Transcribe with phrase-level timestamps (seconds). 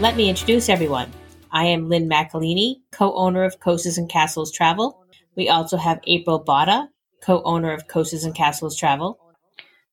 [0.00, 1.12] Let me introduce everyone.
[1.52, 5.00] I am Lynn Macalini, co-owner of Coasters and Castles Travel.
[5.36, 6.88] We also have April Botta,
[7.22, 9.20] co-owner of Coasters and Castles Travel.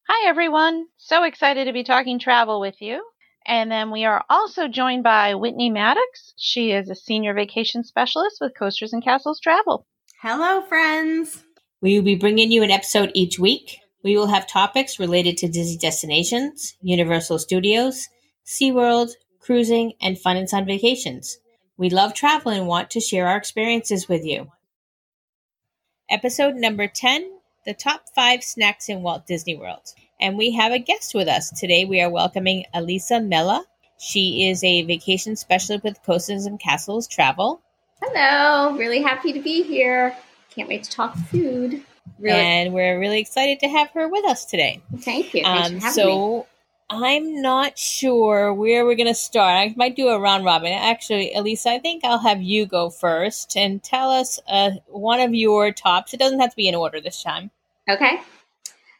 [0.05, 0.87] Hi, everyone.
[0.97, 3.01] So excited to be talking travel with you.
[3.45, 6.33] And then we are also joined by Whitney Maddox.
[6.35, 9.87] She is a senior vacation specialist with Coasters and Castles Travel.
[10.21, 11.43] Hello, friends.
[11.81, 13.79] We will be bringing you an episode each week.
[14.03, 18.09] We will have topics related to Disney destinations, Universal Studios,
[18.45, 21.37] SeaWorld, cruising, and fun and sun vacations.
[21.77, 24.51] We love travel and want to share our experiences with you.
[26.09, 27.29] Episode number 10
[27.65, 29.93] The Top 5 Snacks in Walt Disney World.
[30.19, 31.49] And we have a guest with us.
[31.49, 33.63] Today we are welcoming Elisa Mella.
[33.97, 37.61] She is a vacation specialist with Coasters and Castles Travel.
[38.01, 38.75] Hello.
[38.75, 40.13] Really happy to be here.
[40.53, 41.81] Can't wait to talk food.
[42.19, 42.37] Really.
[42.37, 44.81] And we're really excited to have her with us today.
[44.97, 45.45] Thank you.
[45.45, 46.43] Um, so me.
[46.89, 49.51] I'm not sure where we're going to start.
[49.51, 50.71] I might do a round robin.
[50.71, 55.33] Actually, Elisa, I think I'll have you go first and tell us uh, one of
[55.33, 56.13] your tops.
[56.13, 57.51] It doesn't have to be in order this time.
[57.89, 58.17] Okay.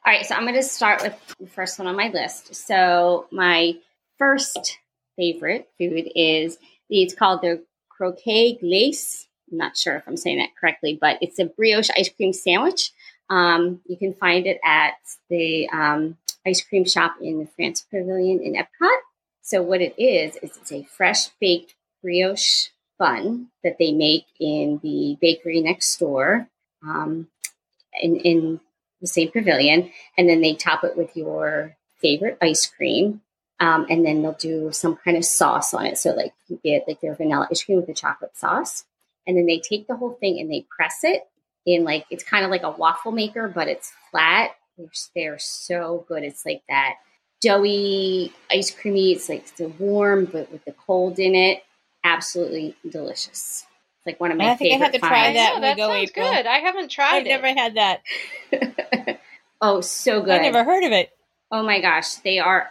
[0.06, 0.26] All right.
[0.26, 2.56] So I'm going to start with the first one on my list.
[2.56, 3.76] So my
[4.18, 4.80] first
[5.16, 6.58] favorite food is
[6.90, 9.28] it's called the croquet glace.
[9.52, 12.92] I'm not sure if I'm saying that correctly, but it's a brioche ice cream sandwich.
[13.30, 14.96] Um, you can find it at
[15.30, 18.98] the um, ice cream shop in the France Pavilion in Epcot.
[19.42, 24.80] So what it is is it's a fresh baked brioche bun that they make in
[24.84, 26.48] the bakery next door
[26.86, 27.28] um,
[28.02, 28.60] in, in
[29.02, 33.22] the same pavilion, and then they top it with your favorite ice cream.
[33.60, 35.98] Um, and then they'll do some kind of sauce on it.
[35.98, 38.84] So like you get like their vanilla ice cream with the chocolate sauce.
[39.26, 41.28] And then they take the whole thing and they press it
[41.66, 46.06] in like it's kind of like a waffle maker, but it's flat they're, they're so
[46.08, 46.24] good.
[46.24, 46.96] It's like that
[47.42, 49.12] doughy, ice creamy.
[49.12, 51.64] It's like it's warm, but with the cold in it.
[52.04, 53.66] Absolutely delicious.
[53.98, 55.54] It's like one of my I think I have to try that.
[55.56, 56.30] Oh, that sounds April.
[56.30, 56.46] good.
[56.46, 57.30] I haven't tried I've it.
[57.30, 59.20] never had that.
[59.62, 60.32] oh, so good.
[60.32, 61.12] I've never heard of it.
[61.52, 62.70] Oh my gosh, they are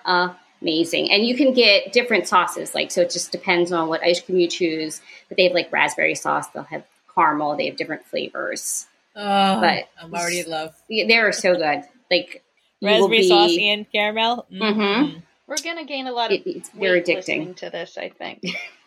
[0.60, 1.10] amazing.
[1.10, 4.38] And you can get different sauces, like so it just depends on what ice cream
[4.38, 5.00] you choose.
[5.28, 8.86] But they have like raspberry sauce, they'll have caramel, they have different flavors.
[9.14, 10.74] Oh, but I'm already in love.
[10.88, 11.82] They are so good.
[12.10, 12.42] Like
[12.80, 14.46] raspberry be, sauce and caramel.
[14.52, 14.80] Mm-hmm.
[14.80, 15.18] mm-hmm.
[15.46, 16.40] We're gonna gain a lot of.
[16.40, 17.98] It, it's very addicting to this.
[17.98, 18.44] I think.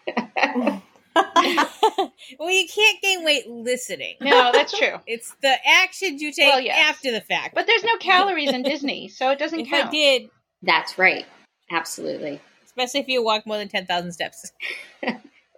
[2.40, 4.16] well, you can't gain weight listening.
[4.20, 5.00] No, that's true.
[5.08, 6.78] It's the actions you take well, yes.
[6.90, 7.56] after the fact.
[7.56, 9.88] But there's no calories in Disney, so it doesn't if count.
[9.88, 10.30] I did.
[10.62, 11.26] That's right.
[11.72, 12.42] Absolutely.
[12.66, 14.52] Especially if you walk more than 10,000 steps.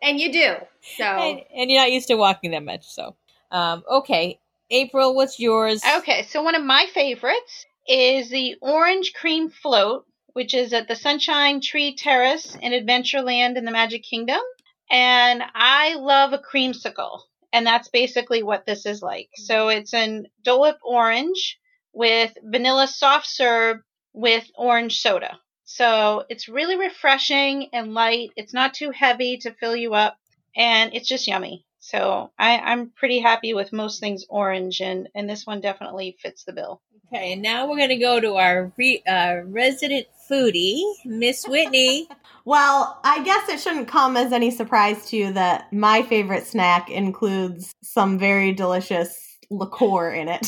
[0.04, 0.56] and you do.
[0.98, 3.16] So and, and, you're not used to walking that much, so
[3.52, 4.40] um, okay.
[4.70, 5.82] April, what's yours?
[5.98, 10.96] Okay, so one of my favorites is the Orange Cream Float, which is at the
[10.96, 14.42] Sunshine Tree Terrace in Adventureland in the Magic Kingdom.
[14.90, 17.22] And I love a creamsicle.
[17.54, 19.30] And that's basically what this is like.
[19.36, 21.58] So it's an Dole orange
[21.94, 23.78] with vanilla soft serve
[24.14, 25.40] with orange soda.
[25.64, 28.32] So it's really refreshing and light.
[28.36, 30.18] It's not too heavy to fill you up.
[30.56, 31.66] And it's just yummy.
[31.88, 36.44] So I, I'm pretty happy with most things orange, and, and this one definitely fits
[36.44, 36.82] the bill.
[37.08, 42.10] Okay, and now we're going to go to our re, uh, resident foodie, Miss Whitney.
[42.46, 46.90] well, I guess it shouldn't come as any surprise to you that my favorite snack
[46.90, 50.46] includes some very delicious liqueur in it.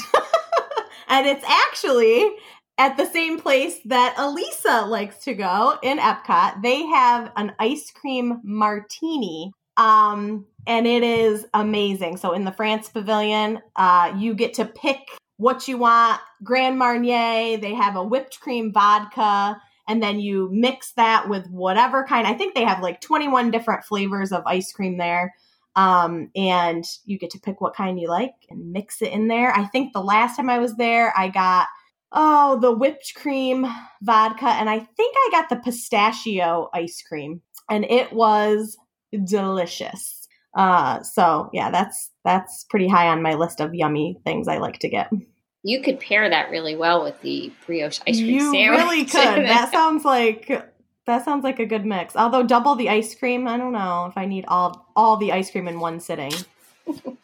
[1.07, 2.29] and it's actually
[2.77, 6.61] at the same place that Elisa likes to go in Epcot.
[6.61, 12.17] They have an ice cream martini Um, and it is amazing.
[12.17, 14.99] So in the France Pavilion, uh, you get to pick
[15.37, 16.21] what you want.
[16.43, 22.03] Grand Marnier, they have a whipped cream vodka, and then you mix that with whatever
[22.03, 22.27] kind.
[22.27, 25.33] I think they have like 21 different flavors of ice cream there.
[25.75, 29.55] Um, and you get to pick what kind you like and mix it in there.
[29.55, 31.67] I think the last time I was there, I got
[32.11, 33.65] oh the whipped cream
[34.01, 38.77] vodka, and I think I got the pistachio ice cream, and it was
[39.23, 40.18] delicious.
[40.55, 44.79] Uh, so yeah, that's that's pretty high on my list of yummy things I like
[44.79, 45.11] to get.
[45.63, 48.79] You could pair that really well with the brioche ice cream you sandwich.
[48.79, 49.45] really could.
[49.45, 50.47] that sounds like
[51.05, 52.15] that sounds like a good mix.
[52.15, 55.51] Although double the ice cream, I don't know if I need all all the ice
[55.51, 56.33] cream in one sitting.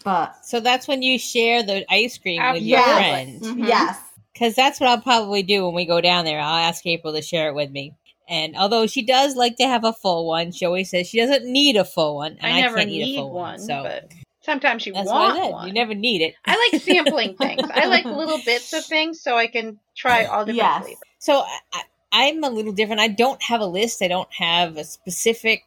[0.03, 2.97] But So that's when you share the ice cream with your Yes.
[2.97, 3.41] friend.
[3.41, 3.67] Mhm.
[3.67, 3.97] yes,
[4.33, 6.39] Because that's what I'll probably do when we go down there.
[6.39, 7.95] I'll ask April to share it with me.
[8.27, 11.45] And although she does like to have a full one, she always says she doesn't
[11.45, 12.37] need a full one.
[12.39, 13.59] And I I, never can't need a full one, one.
[13.59, 14.11] So but
[14.41, 15.67] sometimes you that's want I one.
[15.67, 16.35] You never need it.
[16.45, 17.69] I like sampling things.
[17.71, 20.83] I like little bits of things so I can try all different yes.
[20.83, 20.99] flavors.
[21.19, 21.83] So I, I-
[22.17, 23.01] I'm a little different.
[23.01, 24.01] I don't have a list.
[24.01, 25.63] I don't have a specific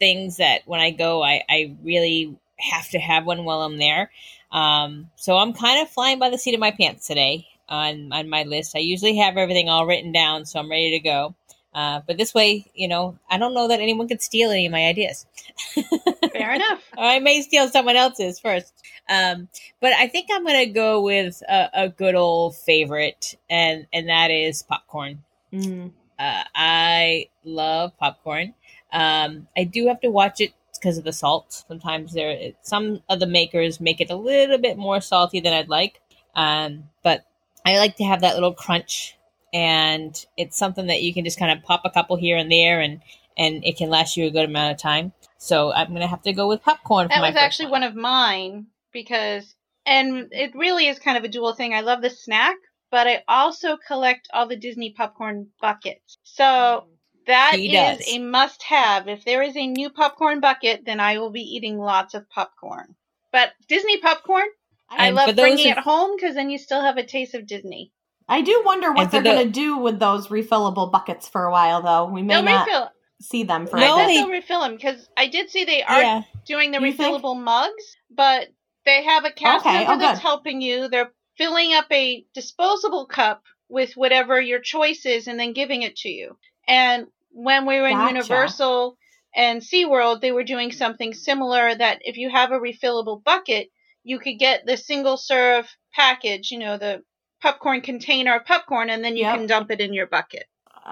[0.00, 4.10] things that when I go, I, I really have to have one while I'm there.
[4.50, 8.28] Um, so I'm kind of flying by the seat of my pants today on on
[8.28, 8.74] my list.
[8.74, 11.36] I usually have everything all written down, so I'm ready to go.
[11.74, 14.72] Uh, but this way, you know, I don't know that anyone could steal any of
[14.72, 15.26] my ideas.
[16.32, 16.82] Fair enough.
[16.96, 18.72] Or I may steal someone else's first.
[19.08, 19.48] Um,
[19.80, 24.08] but I think I'm going to go with a, a good old favorite, and and
[24.08, 25.22] that is popcorn.
[25.52, 25.92] Mm.
[26.18, 28.54] Uh, I love popcorn.
[28.92, 31.64] Um, I do have to watch it because of the salt.
[31.68, 35.68] Sometimes there, some of the makers make it a little bit more salty than I'd
[35.68, 36.00] like.
[36.34, 37.24] Um, but
[37.64, 39.16] I like to have that little crunch,
[39.52, 42.80] and it's something that you can just kind of pop a couple here and there,
[42.80, 43.00] and
[43.36, 45.12] and it can last you a good amount of time.
[45.38, 47.06] So I'm gonna have to go with popcorn.
[47.06, 49.54] For That my was actually one of mine because,
[49.86, 51.74] and it really is kind of a dual thing.
[51.74, 52.56] I love the snack,
[52.90, 56.18] but I also collect all the Disney popcorn buckets.
[56.24, 56.86] So
[57.26, 59.08] that is a must have.
[59.08, 62.94] If there is a new popcorn bucket, then I will be eating lots of popcorn.
[63.32, 64.46] But Disney popcorn,
[64.90, 67.92] I love bringing of- it home because then you still have a taste of Disney.
[68.32, 71.44] I do wonder what And they're the- going to do with those refillable buckets for
[71.44, 72.06] a while, though.
[72.06, 72.90] We may not refill.
[73.20, 74.06] see them for No, a I bit.
[74.08, 76.22] they- they'll refill them because I did see they are yeah.
[76.46, 77.14] doing the You think?
[77.16, 78.48] refillable mugs, but
[78.84, 80.22] they have a cast Okay, member oh, that's good.
[80.22, 80.88] helping you.
[80.88, 85.96] They're filling up a disposable cup with whatever your choice is and then giving it
[85.96, 86.36] to you.
[86.66, 88.14] And when we were in Gotcha.
[88.14, 88.96] Universal
[89.34, 93.68] and SeaWorld, they were doing something similar that if you have a refillable bucket,
[94.04, 97.02] you could get the single serve package, you know, the
[97.42, 99.34] popcorn container of popcorn, and then you Yep.
[99.36, 100.44] can dump it in your bucket.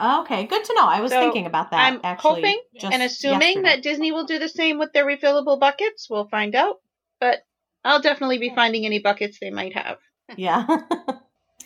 [0.03, 0.85] Okay, good to know.
[0.87, 1.93] I was So, thinking about that.
[1.93, 3.69] I'm actually, hoping just and assuming yesterday.
[3.69, 6.09] that Disney will do the same with their refillable buckets.
[6.11, 6.77] We'll find out.
[7.21, 7.41] But
[7.85, 9.99] I'll definitely be finding any buckets they might have.
[10.37, 10.65] yeah.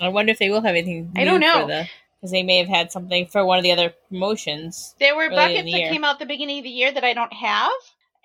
[0.00, 1.12] I wonder if they will have anything.
[1.16, 1.62] I don't know.
[1.62, 1.88] for the
[2.20, 4.94] because they may have had something for one of the other promotions.
[4.98, 5.90] There were buckets the that year.
[5.90, 7.70] came out the beginning of the year that I don't have.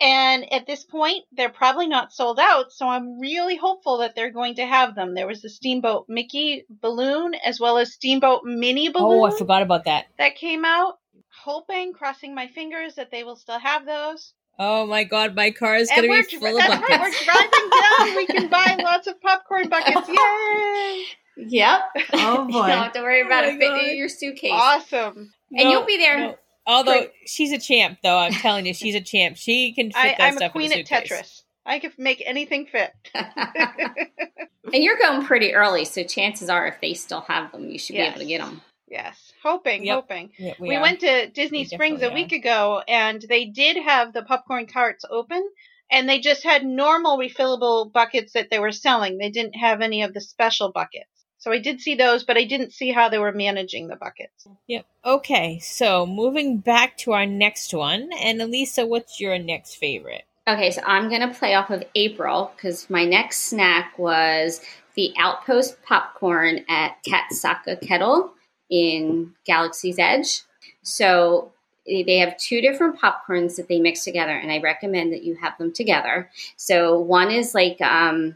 [0.01, 2.71] And at this point, they're probably not sold out.
[2.71, 5.13] So I'm really hopeful that they're going to have them.
[5.13, 9.61] There was the Steamboat Mickey balloon as well as Steamboat Minnie balloon Oh, I forgot
[9.61, 10.05] about that.
[10.17, 10.99] that came out.
[11.43, 14.33] Hoping, crossing my fingers that they will still have those.
[14.61, 17.17] Oh my god, my car is And gonna be dri- full of that's right, buckets.
[17.19, 18.15] we're driving down.
[18.17, 20.07] We can buy lots of popcorn buckets.
[20.09, 21.03] Yay!
[21.37, 21.81] Yep.
[22.13, 22.67] Oh, you boy.
[22.67, 24.51] don't have to worry oh about Oh it my fitting in your suitcase.
[24.53, 25.31] Awesome.
[25.51, 26.17] And No, you'll be there.
[26.19, 26.35] no.
[26.67, 27.11] Although Great.
[27.25, 29.37] she's a champ, though, I'm telling you, she's a champ.
[29.37, 30.87] She can fit I, that I'm stuff a queen in a at.
[30.87, 31.41] Tetris.
[31.65, 32.91] I can make anything fit.
[33.15, 37.93] and you're going pretty early, so chances are, if they still have them, you should
[37.93, 38.61] be able to get them.
[38.87, 39.95] yes, hoping, Yep.
[39.95, 40.31] hoping.
[40.37, 40.81] Yeah, We, are.
[40.81, 44.67] went to Disney We Springs a definitely week ago, and they did have the popcorn
[44.67, 45.47] carts open,
[45.91, 49.17] and they just had normal refillable buckets that they were selling.
[49.17, 51.18] They didn't have any of the special buckets.
[51.39, 54.45] So I did see those, but I didn't see how they were managing the buckets.
[54.67, 54.85] Yep.
[55.05, 60.23] Okay, so moving back to our next one, and Elisa, what's your next favorite?
[60.47, 64.61] Okay, so I'm going to play off of April because my next snack was
[64.95, 68.33] the Outpost popcorn at Kat Saka Kettle
[68.69, 70.41] in Galaxy's Edge.
[70.81, 71.53] So
[71.87, 75.35] eh, they have two different popcorns that they mix together, and I recommend that you
[75.35, 76.29] have them together.
[76.57, 78.35] So one is like um,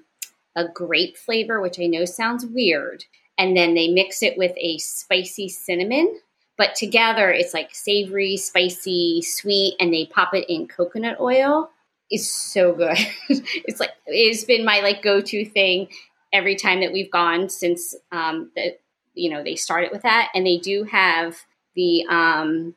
[0.55, 3.05] a grape flavor, which I know sounds weird,
[3.37, 6.19] and then they mix it with a spicy cinnamon.
[6.57, 11.71] But together, it's like savory, spicy, sweet, and they pop it in coconut oil
[12.09, 12.97] It's so good.
[13.29, 15.87] it's like it's been my like go to thing
[16.31, 18.77] every time that we've gone since um, the
[19.15, 21.37] you know they started with that, and they do have
[21.75, 22.75] the um,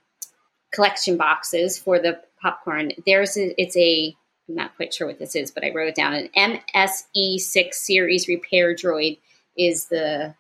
[0.73, 2.93] collection boxes for the popcorn.
[3.05, 4.15] There's a, it's a
[4.49, 6.15] I'm not quite sure what this is, but I wrote it down.
[6.15, 9.19] An MSE6 series repair droid
[9.57, 10.35] is the.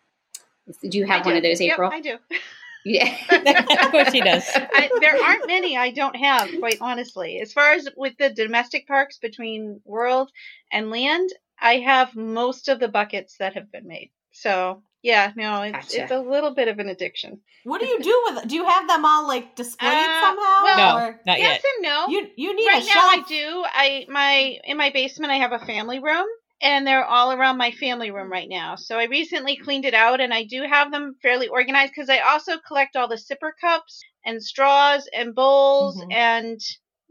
[0.82, 1.38] Do you have I one do.
[1.38, 1.90] of those, Yep, April?
[1.92, 2.18] I do.
[2.84, 3.16] yeah.
[3.86, 4.44] Of course she does.
[4.54, 7.40] I, there aren't many I don't have, quite honestly.
[7.40, 10.30] As far as with the domestic parks between World
[10.72, 14.10] and Land, I have most of the buckets that have been made.
[14.32, 16.02] So yeah, no, it's Gotcha.
[16.02, 17.40] it's a little bit of an addiction.
[17.64, 18.48] What do you do with?
[18.48, 20.64] Do you have them all like displayed Uh, somehow?
[20.64, 21.72] well- No, not yes yet.
[21.74, 22.06] and no.
[22.08, 23.12] you you need right a now shelf.
[23.14, 23.64] I do.
[23.66, 26.26] I my in my basement I have a family room
[26.60, 28.76] and they're all around my family room right now.
[28.76, 32.18] So I recently cleaned it out and I do have them fairly organized because I
[32.20, 36.12] also collect all the sipper cups and straws and bowls Mhm.
[36.14, 36.60] and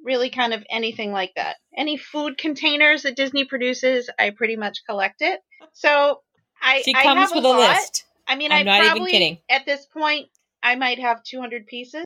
[0.03, 1.55] really kind of anything like that.
[1.77, 5.39] Any food containers that Disney produces, I pretty much collect it.
[5.73, 6.21] So
[6.65, 7.69] I She I comes have with a a lot.
[7.77, 8.03] list.
[8.27, 9.37] I mean, I'm I not even kidding.
[9.49, 10.27] at this point
[10.63, 12.03] I might have 200 pieces.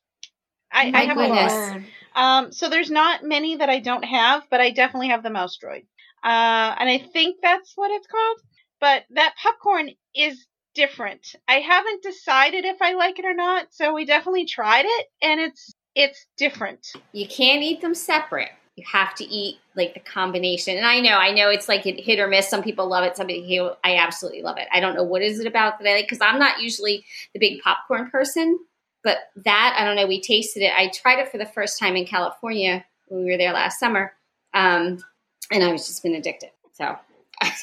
[0.71, 1.81] I, My I have a lot.
[2.15, 5.57] Um, so there's not many that I don't have, but I definitely have the mouse
[5.57, 5.85] droid.
[6.23, 8.37] Uh, and I think that's what it's called.
[8.81, 11.35] But that popcorn is different.
[11.47, 15.39] I haven't decided if I like it or not, so we definitely tried it, and
[15.39, 16.85] it's it's different.
[17.13, 18.51] you can't eat them separate.
[18.75, 20.77] You have to eat like the combination.
[20.77, 22.47] And I know, I know it's like a hit or miss.
[22.47, 23.17] Some people love it.
[23.17, 24.67] Some people, I absolutely love it.
[24.71, 27.39] I don't know what is it about that I like because I'm not usually the
[27.39, 28.59] big popcorn person.
[29.03, 30.07] But that I don't know.
[30.07, 30.73] We tasted it.
[30.75, 34.13] I tried it for the first time in California when we were there last summer,
[34.53, 35.03] um,
[35.51, 36.49] and I was just been addicted.
[36.73, 36.97] So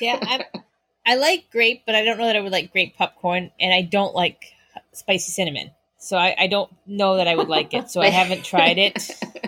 [0.00, 0.62] yeah, I, I,
[1.12, 3.82] I like grape, but I don't know that I would like grape popcorn, and I
[3.82, 4.54] don't like
[4.92, 5.70] spicy cinnamon.
[5.98, 7.90] So I, I don't know that I would like it.
[7.90, 9.10] So I haven't tried it.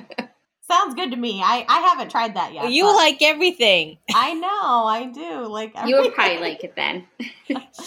[0.70, 1.40] Sounds good to me.
[1.42, 2.70] I I haven't tried that yet.
[2.70, 3.96] you like everything.
[4.14, 4.84] I know.
[4.84, 5.46] I do.
[5.46, 7.06] Like you would probably like it then.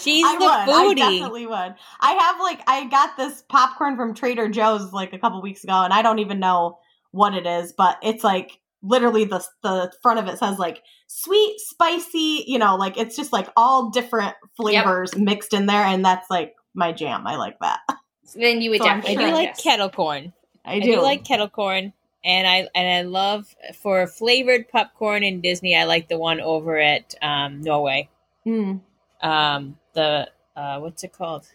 [0.00, 0.50] She's I the would.
[0.50, 0.96] I foodie.
[0.96, 1.74] definitely would.
[2.00, 5.74] I have like I got this popcorn from Trader Joe's like a couple weeks ago,
[5.82, 6.78] and I don't even know
[7.12, 11.60] what it is, but it's like literally the the front of it says like sweet,
[11.60, 12.44] spicy.
[12.48, 16.54] You know, like it's just like all different flavors mixed in there, and that's like
[16.74, 17.26] my jam.
[17.28, 17.78] I like that.
[18.24, 19.34] So then you would So I'm I definitely do sure.
[19.34, 20.32] like kettle corn.
[20.64, 21.92] I I do, do like kettle corn,
[22.24, 25.76] and I and I love for flavored popcorn in Disney.
[25.76, 28.08] I like the one over at um, Norway.
[28.46, 28.80] Mm.
[29.22, 31.46] Um, the uh, what's it called?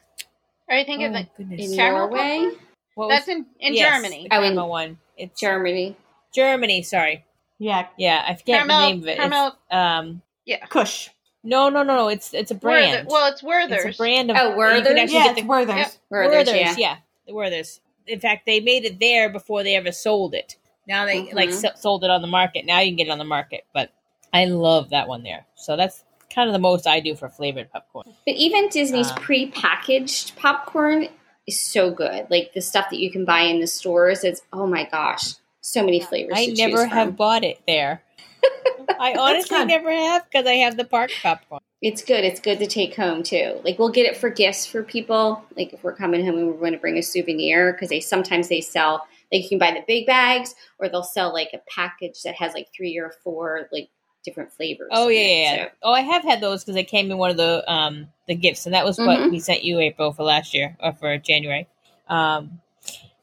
[0.70, 1.30] I think oh, of it.
[1.38, 1.72] goodness.
[1.72, 2.66] in Caramel Norway, popcorn?
[2.96, 4.28] What That's was- in in yes, Germany.
[4.30, 4.98] The Oh, in caramel one.
[5.18, 5.96] It's Germany.
[6.34, 6.84] Germany.
[6.84, 7.24] Sorry.
[7.60, 9.12] Yeah, Yeah, I forget Caramel, the name of it.
[9.12, 10.64] It's, caramel, um, yeah.
[10.68, 11.10] Kush.
[11.44, 12.08] no, no, no, no.
[12.10, 12.60] It's it's a Werther.
[12.92, 13.08] brand.
[13.10, 13.84] Well, it's Werther's.
[13.86, 14.38] it's a brand of.
[14.38, 15.12] Oh, you can Werther's?
[15.14, 15.76] Yeah, get it's the Werther's.
[15.76, 15.92] Yep.
[16.12, 16.76] Werther's, Werther's, yeah.
[16.78, 16.96] yeah,
[17.26, 17.80] the Werther's.
[18.08, 20.56] In fact, they made it there before they ever sold it.
[20.88, 21.34] Now they Mhm.
[21.34, 22.66] like s- sold it on the market.
[22.66, 23.92] Now you can get it on the market, but
[24.34, 25.46] I love that one there.
[25.56, 28.06] So that's kind of the most I do for flavored popcorn.
[28.26, 31.10] But even Disney's Um, pre-packaged popcorn
[31.48, 32.28] is so good.
[32.30, 35.84] Like the stuff that you can buy in the stores, it's oh my gosh, so
[35.84, 36.38] many flavors.
[36.38, 37.16] I to never have from.
[37.16, 38.04] bought it there.
[39.00, 41.62] I honestly never have because I have the park popcorn.
[41.82, 42.24] It's good.
[42.24, 43.60] It's good to take home too.
[43.64, 45.44] Like we'll get it for gifts for people.
[45.56, 48.50] Like if we're coming home and we're going to bring a souvenir, because they sometimes
[48.50, 52.24] they sell like you can buy the big bags, or they'll sell like a package
[52.24, 53.90] that has like three or four like
[54.26, 54.90] different flavors.
[54.92, 55.24] Oh yeah, it.
[55.28, 55.56] yeah.
[55.56, 55.64] yeah.
[55.66, 58.34] So- Oh, I have had those because they came in one of the um the
[58.36, 59.32] gifts, and that was what Mhm.
[59.32, 61.68] we sent you, April, for last year or for January.
[62.10, 62.60] Um,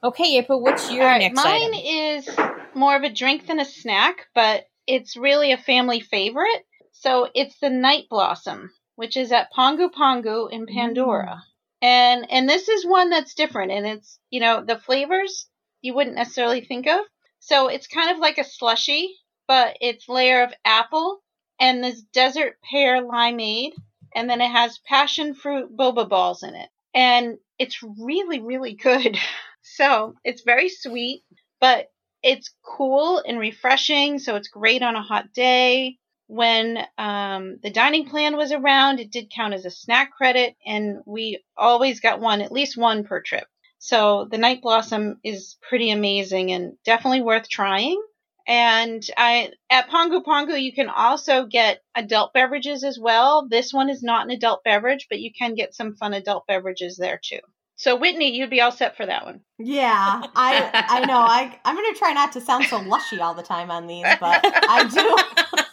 [0.01, 1.73] okay, April, what's your All right, next mine item?
[1.73, 2.29] is
[2.73, 6.65] more of a drink than a snack, but it's really a family favorite.
[7.05, 10.73] So it's the Night Blossom, which is at Pongu Pongu in mm.
[10.73, 11.43] Pandora.
[11.79, 15.47] And and this is one that's different and it's, you know, the flavors
[15.83, 17.01] you wouldn't necessarily think of.
[17.41, 19.13] So it's kind of like a slushy,
[19.47, 21.21] but it's layer of apple
[21.59, 23.73] and this desert pear limeade
[24.15, 26.69] and then it has passion fruit boba balls in it.
[26.95, 29.17] And it's really really good.
[29.67, 31.23] So, it's very sweet,
[31.59, 31.87] but
[32.21, 35.97] it's cool and refreshing, so it's great on a hot day.
[36.27, 40.97] When um, the dining plan was around, it did count as a snack credit, and
[41.05, 43.45] we always got one, at least one per trip.
[43.79, 48.01] So the Night Blossom is pretty amazing and definitely worth trying.
[48.47, 53.47] And I at Pongu Pongu you can also get adult beverages as well.
[53.47, 56.97] This one is not an adult beverage, but you can get some fun adult beverages
[56.97, 57.39] there too.
[57.75, 59.41] So Whitney, you'd be all set for that one.
[59.57, 61.17] Yeah, I I know.
[61.19, 64.41] I I'm gonna try not to sound so lushy all the time on these, but
[64.45, 65.63] I do.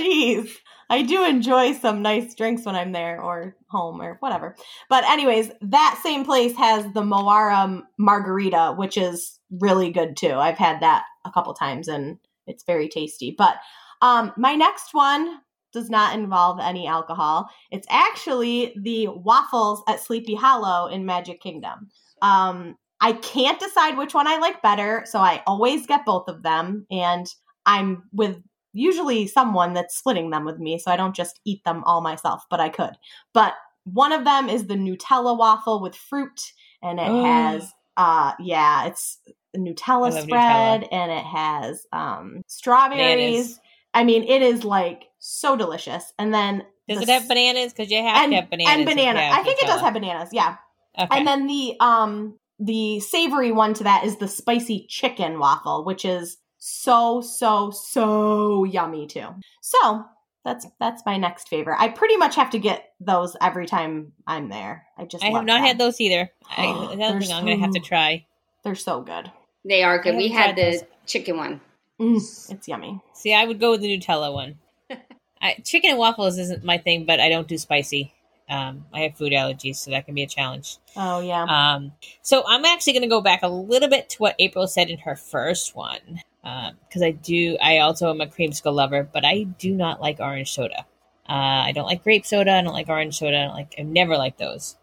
[0.00, 0.50] Jeez,
[0.88, 4.56] I do enjoy some nice drinks when I'm there or home or whatever.
[4.88, 10.32] But anyways, that same place has the Mo'ara margarita, which is really good too.
[10.32, 13.34] I've had that a couple times and it's very tasty.
[13.36, 13.56] But
[14.00, 15.40] um, my next one
[15.72, 17.48] does not involve any alcohol.
[17.70, 21.90] It's actually the waffles at Sleepy Hollow in Magic Kingdom.
[22.22, 26.42] Um, I can't decide which one I like better, so I always get both of
[26.42, 26.86] them.
[26.90, 27.26] And
[27.66, 28.36] I'm with
[28.72, 32.44] usually someone that's splitting them with me, so I don't just eat them all myself,
[32.50, 32.92] but I could.
[33.34, 37.24] But one of them is the Nutella waffle with fruit, and it Oh.
[37.24, 39.18] has uh yeah, it's
[39.56, 42.98] Nutella spread and it has um strawberries.
[42.98, 43.60] Bananas.
[43.92, 46.12] I mean, it is like so delicious.
[46.18, 47.72] And then Does the it have bananas?
[47.72, 48.74] Because you have and, to have bananas.
[48.76, 49.20] and banana.
[49.20, 50.28] I think it does have bananas.
[50.32, 50.56] Yeah.
[50.98, 51.08] Okay.
[51.18, 56.04] And then the um the savory one to that is the spicy chicken waffle, which
[56.04, 59.26] is so so so yummy too.
[59.60, 60.04] So
[60.44, 61.76] that's that's my next favorite.
[61.80, 64.86] I pretty much have to get those every time I'm there.
[64.96, 65.66] I just I have not them.
[65.66, 66.30] had those either.
[66.48, 68.26] I, Oh, another I'm going to have to try.
[68.62, 69.30] They're so good.
[69.64, 70.16] They are good.
[70.16, 70.84] We had the those.
[71.06, 71.60] chicken one.
[72.00, 73.00] Mm, it's yummy.
[73.12, 74.58] See, I would go with the Nutella one.
[75.42, 78.12] I, chicken and waffles isn't my thing, but I don't do spicy.
[78.48, 80.78] Um, I have food allergies, so that can be a challenge.
[80.96, 81.44] Oh yeah.
[81.44, 84.90] Um, so I'm actually going to go back a little bit to what April said
[84.90, 87.56] in her first one, because I do.
[87.60, 90.86] I also am a creamsicle lover, but I do not like orange soda.
[91.28, 92.52] Uh, I don't like grape soda.
[92.52, 93.36] I don't like orange soda.
[93.36, 93.74] I don't like.
[93.78, 94.76] I've never liked those,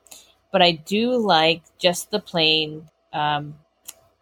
[0.51, 3.55] but I do like just the plain um,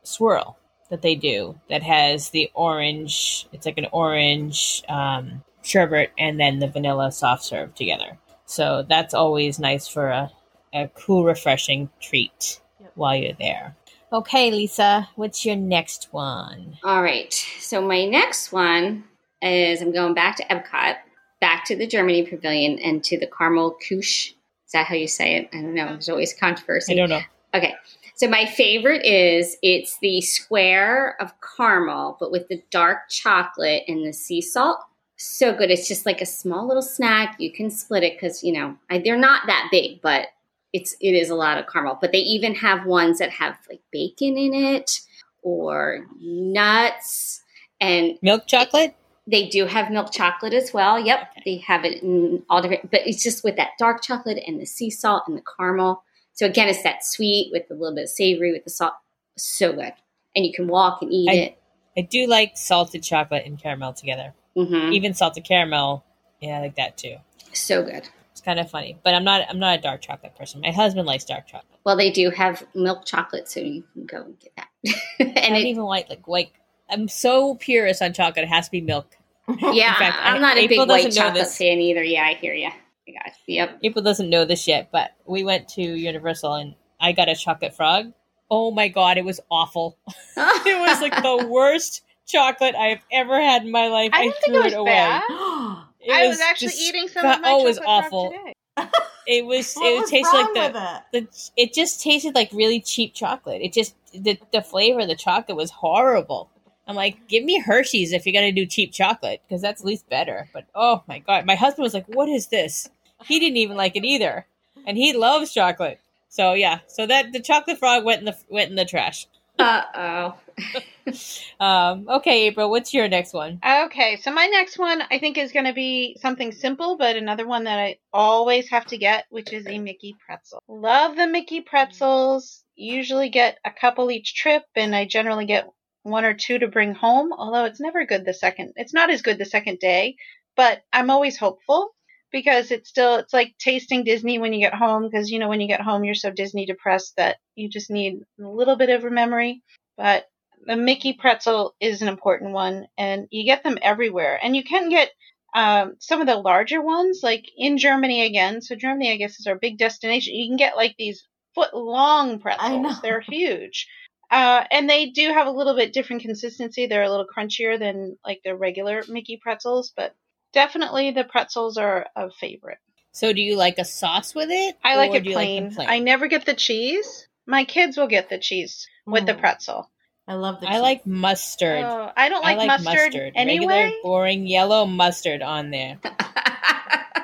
[0.04, 0.58] swirl
[0.90, 3.48] that they do that has the orange.
[3.52, 8.18] It's like an orange um, sherbet and then the vanilla soft serve together.
[8.46, 10.32] So that's always nice for a,
[10.74, 12.92] a cool, refreshing treat Yep.
[12.96, 13.76] while you're there.
[14.12, 16.78] Okay, Lisa, what's your next one?
[16.84, 17.34] All right.
[17.60, 19.04] So my next one
[19.42, 20.98] is I'm going back to Epcot,
[21.42, 24.34] back to the Germany Pavilion, and to the Caramel Couche.
[24.66, 25.50] Is that how you say it?
[25.54, 25.88] I don't know.
[25.88, 26.94] There's always controversy.
[26.94, 27.22] I don't know.
[27.54, 27.76] Okay.
[28.16, 34.06] So my favorite is it's the square of caramel, but with the dark chocolate and
[34.06, 34.80] the sea salt.
[35.18, 35.72] So good.
[35.72, 37.36] It's just like a small little snack.
[37.40, 40.28] You can split it because you know I, they're not that big, but
[40.76, 41.98] it's it is a lot of caramel.
[42.02, 45.00] But they even have ones that have like bacon in it
[45.42, 47.42] or nuts,
[47.80, 48.96] and Milk chocolate?
[49.28, 51.00] they do have milk chocolate as well.
[51.00, 54.60] Yep, they have it in all different, but it's just with that dark chocolate and
[54.60, 56.04] the sea salt and the caramel.
[56.34, 58.94] So again, it's that sweet with a little bit of savory with the salt.
[59.38, 59.94] So good,
[60.36, 61.58] and you can walk and eat I- it.
[61.98, 64.34] I do like salted chocolate and caramel together.
[64.56, 66.04] hmm Even salted caramel,
[66.42, 67.16] yeah, I like that too.
[67.54, 68.10] So good.
[68.46, 69.42] It's kind of funny, but I'm not.
[69.50, 70.62] I'm not a dark chocolate person.
[70.62, 71.80] My husband likes dark chocolate.
[71.84, 74.68] Well, they do have milk chocolate, so you can go and get that.
[75.20, 76.54] I and don't it, even like like like.
[76.88, 78.44] I'm so purist on chocolate.
[78.44, 79.18] It has to be milk.
[79.48, 81.58] yeah, in fact, I'm not a April big white doesn't know chocolate this.
[81.58, 82.04] fan either.
[82.04, 82.68] Yeah, I hear you.
[82.68, 83.34] I got.
[83.48, 83.80] Yep.
[83.82, 87.76] April doesn't know this yet, but we went to Universal and I got a chocolate
[87.76, 88.14] frog.
[88.52, 89.98] Oh my god, it was awful.
[90.38, 94.12] It was like the worst chocolate I have ever had in my life.
[94.14, 95.82] I I, didn't think threw it was away.
[96.08, 96.22] bad.
[96.22, 98.32] It I was actually disgu- eating some of my oh, it was chocolate frog awful.
[98.32, 98.54] today.
[99.28, 99.74] It was.
[99.74, 100.80] what it was tasted wrong like the,
[101.14, 101.32] with it?
[101.32, 101.64] the.
[101.64, 103.62] It just tasted like really cheap chocolate.
[103.64, 106.50] It just the the flavor of the chocolate was horrible.
[106.88, 110.08] I'm like, give me Hershey's if you're gonna do cheap chocolate because that's at least
[110.10, 110.48] better.
[110.54, 112.88] But oh my god, my husband was like, "What is this?"
[113.24, 114.46] He didn't even like it either,
[114.86, 116.00] and he loves chocolate.
[116.30, 119.26] So yeah, so that the chocolate frog went in the went in the trash.
[119.58, 120.36] Uh oh.
[121.60, 123.60] Um, okay, April, what's your next one?
[123.66, 127.48] Okay, so my next one I think is going to be something simple, but another
[127.48, 130.62] one that I always have to get, which is a Mickey pretzel.
[130.68, 132.64] Love the Mickey pretzels.
[132.76, 135.70] Usually get a couple each trip, and I generally get
[136.04, 137.32] one or two to bring home.
[137.32, 138.74] Although it's never good the second.
[138.76, 140.16] It's not as good the second day,
[140.58, 141.92] but I'm always hopeful
[142.32, 145.62] because it's still it's like tasting Disney when you get home because you know when
[145.62, 149.06] you get home you're so Disney depressed that you just need a little bit of
[149.06, 149.62] a memory.
[149.96, 150.26] But
[150.66, 154.40] the Mickey pretzel is an important one, and you get them everywhere.
[154.42, 155.10] And you can get
[155.54, 158.62] um, some of the larger ones, like in Germany again.
[158.62, 160.36] So Germany, I guess, is our big destination.
[160.36, 163.02] You can get like these foot long pretzels.
[163.02, 163.88] They're huge.
[164.30, 166.88] Uh, and they do have a little bit different consistency.
[166.88, 170.16] They're a little crunchier than like the regular Mickey pretzels, but
[170.52, 172.80] definitely the pretzels are a favorite.
[173.12, 174.78] So, do you like a sauce with it?
[174.84, 175.78] I like it do you plain.
[175.80, 177.30] I never get the cheese.
[177.46, 179.40] My kids will get the cheese with the Mm.
[179.40, 179.90] pretzel.
[180.28, 180.82] I love the I cheese.
[180.82, 181.84] like mustard.
[181.84, 183.68] Oh, I don't I like, like mustard, anyway.
[183.68, 186.00] Regular, boring yellow mustard on there.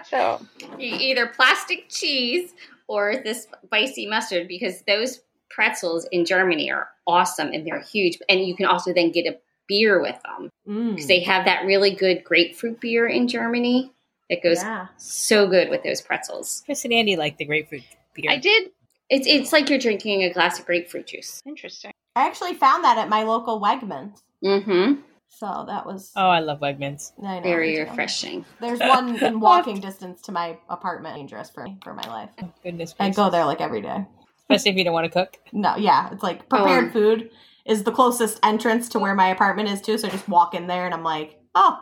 [0.09, 0.45] So
[0.77, 2.51] You either plastic cheese
[2.87, 8.17] or this spicy mustard because those pretzels in Germany are awesome and they're huge.
[8.27, 9.37] And you can also then get a
[9.67, 10.91] beer with them Mm.
[10.95, 13.91] because they have that really good grapefruit beer in Germany
[14.29, 14.87] that goes yeah.
[14.97, 16.61] so good with those pretzels.
[16.65, 17.83] Chris and Andy like the grapefruit
[18.13, 18.29] beer.
[18.29, 18.69] I did.
[19.09, 21.41] It's it's like you're drinking a glass of grapefruit juice.
[21.45, 21.91] Interesting.
[22.15, 24.21] I actually found that at my local Wegmans.
[24.43, 25.01] Mm-hmm.
[25.29, 27.13] So that was Oh, I love Wegmans.
[27.23, 28.45] I know, Very refreshing.
[28.59, 31.15] There's one in walking distance to my apartment.
[31.15, 32.29] Dangerous for me for my life.
[32.41, 34.05] Oh, goodness I go there like every day.
[34.41, 35.37] especially if you don't want to cook.
[35.53, 37.29] No, yeah, it's like prepared Um, food
[37.65, 39.97] is the closest entrance to where my apartment is too.
[39.97, 41.79] So I just walk in there and I'm like, oh,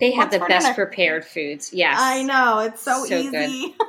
[0.00, 0.74] They have the best dinner?
[0.74, 1.72] prepared foods.
[1.74, 1.98] Yes.
[2.00, 3.74] I know it's so, So easy.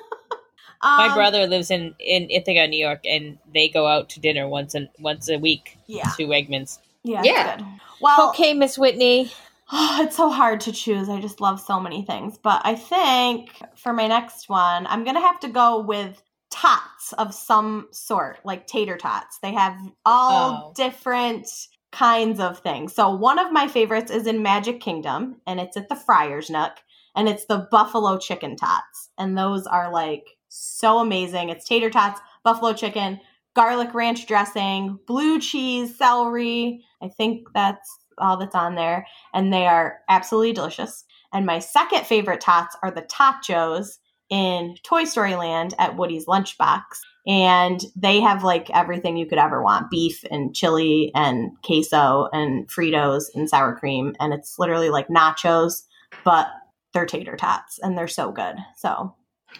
[0.81, 0.87] good.
[0.87, 4.47] My Um, brother lives in in Ithaca, New York, and they go out to dinner
[4.47, 6.79] once a once a week yeah, to Wegmans.
[7.03, 7.57] yeah, Yeah.
[7.57, 7.65] Good.
[8.01, 9.31] Well, Okay, Miss Whitney.
[9.71, 11.09] Oh, it's so hard to choose.
[11.09, 12.37] I just love so many things.
[12.37, 17.11] But I think for my next one, I'm going to have to go with tots
[17.13, 19.39] of some sort, like tater tots.
[19.39, 20.73] They have all Oh.
[20.75, 21.47] different
[21.91, 22.93] kinds of things.
[22.93, 26.73] So one of my favorites is in Magic Kingdom, and it's at the Friar's Nook,
[27.15, 29.09] and it's the buffalo chicken tots.
[29.17, 31.49] And those are like so amazing.
[31.49, 33.19] It's tater tots, buffalo chicken,
[33.55, 36.83] garlic ranch dressing, blue cheese, celery.
[37.01, 41.05] I think that's all that's on there and they are absolutely delicious.
[41.33, 43.97] And my second favorite tots are the tachos
[44.29, 46.81] in Toy Story Land at Woody's Lunchbox.
[47.25, 52.67] And they have like everything you could ever want beef and chili and queso and
[52.69, 54.15] Fritos and sour cream.
[54.19, 55.83] And it's literally like nachos,
[56.23, 56.47] but
[56.93, 58.55] they're tater tots and they're so good.
[58.77, 59.13] So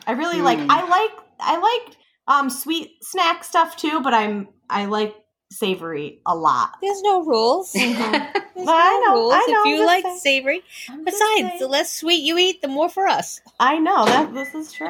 [0.05, 0.67] I really like, Mm.
[0.69, 1.95] I like, I like
[2.27, 5.15] um, sweet snack stuff too, but I'm, I like
[5.51, 6.71] savory a lot.
[6.81, 7.73] There's no rules.
[7.73, 8.33] Mhm.
[8.55, 9.33] There's I no know, rules.
[9.35, 12.67] I know, if you like just savory, I'm besides, the less sweet you eat, the
[12.67, 14.87] more for us, I know that this is true.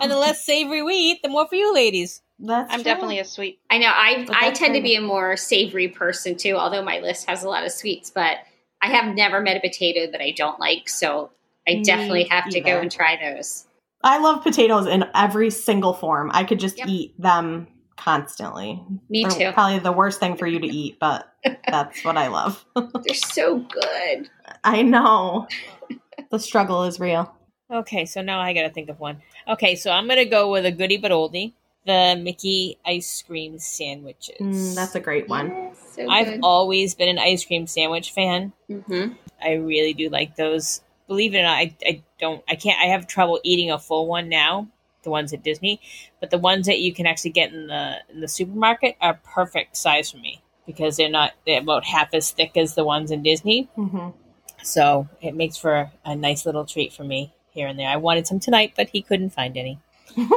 [0.00, 2.22] and the less savory we eat, the more for you ladies.
[2.38, 2.84] That's I'm true.
[2.84, 3.60] definitely a sweet.
[3.70, 3.88] I know.
[3.88, 6.56] I I that's tend to be a more savory person too.
[6.56, 8.38] Although my list has a lot of sweets, but
[8.82, 10.88] I have never met a potato that I don't like.
[10.88, 11.30] So
[11.68, 13.66] I Me definitely have to go and try those.
[14.04, 16.30] I love potatoes in every single form.
[16.34, 16.88] I could just Yep.
[16.88, 18.80] eat them constantly.
[19.08, 19.52] Me They're too.
[19.52, 21.26] Probably the worst thing for you to eat, but
[21.68, 22.64] that's what I love.
[22.76, 24.28] They're so good.
[24.62, 25.48] I know.
[26.30, 27.34] the struggle is real.
[27.70, 29.22] Okay, so now I gotta think of one.
[29.48, 31.54] Okay, so I'm gonna go with a goodie but oldie:
[31.86, 34.36] the Mickey ice cream sandwiches.
[34.38, 35.48] Mm, that's a great one.
[35.48, 38.52] Yes, so I've always been an ice cream sandwich fan.
[38.70, 39.16] Mhm.
[39.42, 40.82] I really do like those.
[41.06, 42.42] Believe it or not, I, I don't.
[42.48, 42.80] I can't.
[42.80, 44.68] I have trouble eating a full one now.
[45.02, 45.82] The ones at Disney,
[46.18, 49.76] but the ones that you can actually get in the in the supermarket are perfect
[49.76, 51.32] size for me because they're not.
[51.46, 53.68] They're about half as thick as the ones in Disney.
[53.74, 54.08] hmm
[54.62, 57.88] So it makes for a nice little treat for me here and there.
[57.90, 59.78] I wanted some tonight, but he couldn't find any.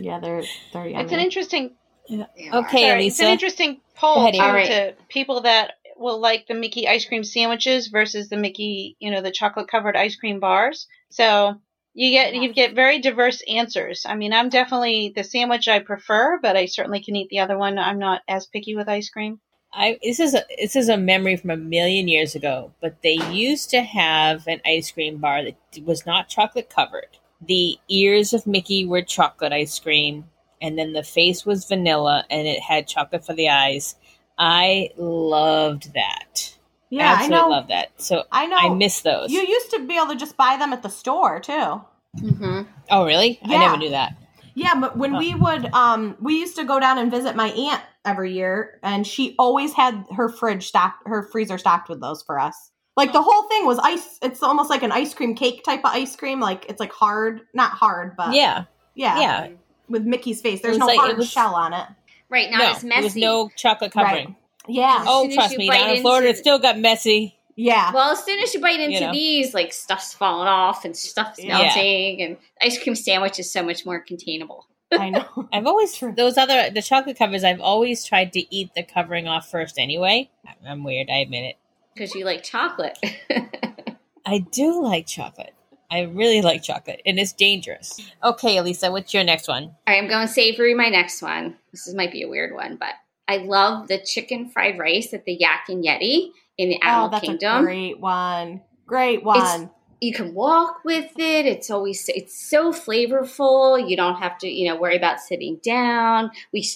[0.00, 1.04] Yeah, they're they're yummy.
[1.04, 1.72] It's an interesting.
[2.08, 2.92] They Okay, are.
[2.92, 4.66] Sorry, it's an interesting poll ahead, too, All right.
[4.66, 9.20] to people that will like the Mickey ice cream sandwiches versus the Mickey, you know,
[9.20, 10.86] the chocolate covered ice cream bars.
[11.10, 11.60] So
[11.94, 14.04] you get you get very diverse answers.
[14.06, 17.58] I mean, I'm definitely the sandwich I prefer, but I certainly can eat the other
[17.58, 17.78] one.
[17.78, 19.40] I'm not as picky with ice cream.
[19.72, 23.18] I this is a this is a memory from a million years ago, but they
[23.30, 27.18] used to have an ice cream bar that was not chocolate covered.
[27.40, 30.26] The ears of Mickey were chocolate ice cream,
[30.60, 33.96] and then the face was vanilla, and it had chocolate for the eyes.
[34.44, 36.52] I loved that.
[36.90, 37.48] yeah, I know.
[37.48, 37.92] love that.
[37.98, 38.56] So I know.
[38.56, 39.30] I miss those.
[39.30, 41.80] You used to be able to just buy them at the store too.
[42.18, 42.66] Mhm.
[42.90, 43.38] oh, really?
[43.44, 44.14] I never knew that.
[44.54, 45.18] Yeah, but when Huh.
[45.18, 49.06] we would, um, we used to go down and visit my aunt every year, and
[49.06, 52.70] she always had her fridge stocked, her freezer stocked with those for us.
[52.96, 54.18] Like the whole thing was ice.
[54.20, 56.40] It's almost like an ice cream cake type of ice cream.
[56.40, 59.48] Like it's like hard, not hard, but yeah, yeah, yeah.
[59.88, 60.60] with Mickey's face.
[60.60, 61.86] There's no like- hard was- shell on it.
[62.32, 63.04] Right now no, it's there messy.
[63.04, 64.34] was no chocolate covering.
[64.66, 67.36] Yeah, Oh, trust me, bite down in Florida, into- it still got messy.
[67.56, 67.92] yeah.
[67.92, 69.12] Well, as soon as you bite into You know.
[69.12, 71.58] these, like stuff's falling off and stuff's Yeah.
[71.58, 74.66] melting, and ice cream sandwich is so much more containable.
[74.92, 75.26] I know.
[75.52, 77.44] I've always those other the chocolate covers.
[77.44, 79.78] I've always tried to eat the covering off first.
[79.78, 80.30] Anyway,
[80.66, 81.08] I'm weird.
[81.10, 81.56] I admit it.
[81.94, 82.98] Because you like chocolate.
[84.24, 85.52] I do like chocolate.
[85.92, 88.00] I really like chocolate, and it's dangerous.
[88.24, 89.64] Okay, Elisa, what's your next one?
[89.64, 90.72] All right, I'm going savory.
[90.74, 91.56] My next one.
[91.70, 92.94] This is, might be a weird one, but
[93.28, 97.08] I love the chicken fried rice at the Yak and Yeti in the Oh, Animal
[97.10, 97.64] that's a Kingdom.
[97.64, 98.62] great one.
[98.86, 99.70] Great one.
[100.00, 101.46] you can walk with it.
[101.46, 103.88] It's always it's so flavorful.
[103.88, 106.30] You don't have to you know worry about sitting down.
[106.52, 106.66] We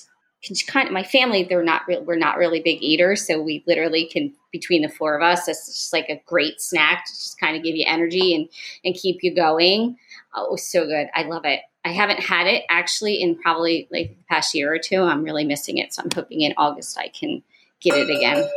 [0.45, 3.65] can kind of my family they're not real we're not really big eaters, so we
[3.67, 5.49] literally can between the four of us.
[5.49, 8.49] It's just like a great snack to just kind of give you energy and
[8.85, 9.97] and keep you going.
[10.35, 11.09] Oh, it was so good.
[11.15, 11.61] I love it.
[11.85, 15.03] I haven't had it actually in probably like the past year or two.
[15.03, 17.43] I'm really missing it, so I'm hoping in August I can
[17.81, 18.49] get it again.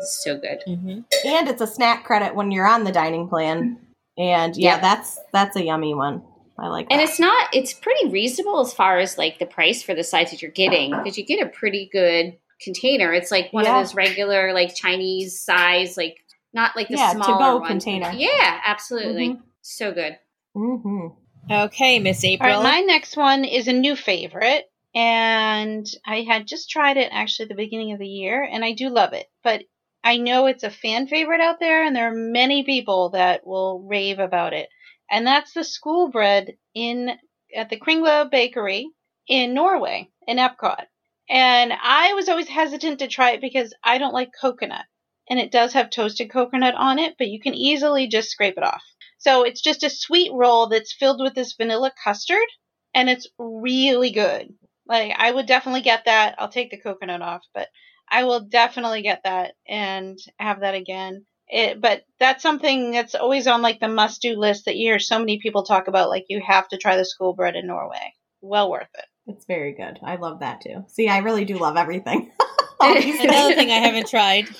[0.00, 0.58] It's so good.
[0.66, 1.00] Mm-hmm.
[1.26, 3.78] and it's a snack credit when you're on the dining plan.
[4.18, 4.80] And yeah, Yep.
[4.82, 6.22] that's that's a yummy one.
[6.58, 7.08] I like And that.
[7.08, 10.40] it's not, it's pretty reasonable as far as like the price for the size that
[10.40, 13.12] you're getting because you get a pretty good container.
[13.12, 13.78] It's like one Yeah.
[13.80, 16.16] of those regular like Chinese size, like
[16.52, 17.68] not like the Yeah, smaller to-go ones.
[17.84, 18.10] container.
[18.12, 19.30] Yeah, absolutely.
[19.30, 19.42] Mhm.
[19.62, 20.18] So good.
[20.54, 21.08] hmm
[21.50, 22.48] Okay, Miss April.
[22.48, 24.64] right, my next one is a new favorite,
[24.94, 28.72] and I had just tried it actually at the beginning of the year, and I
[28.72, 29.26] do love it.
[29.44, 29.62] But
[30.02, 33.80] I know it's a fan favorite out there, and there are many people that will
[33.88, 34.68] rave about it.
[35.10, 37.10] And that's the school bread in
[37.54, 38.88] at the Kringla Bakery
[39.28, 40.86] in Norway, in Epcot.
[41.28, 44.84] And I was always hesitant to try it because I don't like coconut.
[45.28, 48.62] And it does have toasted coconut on it, but you can easily just scrape it
[48.62, 48.82] off.
[49.18, 52.46] So it's just a sweet roll that's filled with this vanilla custard,
[52.94, 54.54] and it's really good.
[54.86, 56.36] Like I would definitely get that.
[56.38, 57.68] I'll take the coconut off, but
[58.08, 61.26] I will definitely get that and have that again.
[61.48, 64.98] It, but that's something that's always on like the must do list that you hear
[64.98, 66.08] so many people talk about.
[66.08, 68.14] Like you have to try the school bread in Norway.
[68.40, 69.04] Well worth it.
[69.26, 69.98] It's very good.
[70.02, 70.84] I love that too.
[70.88, 72.30] See, I really do love everything.
[72.80, 74.46] Another thing I haven't tried.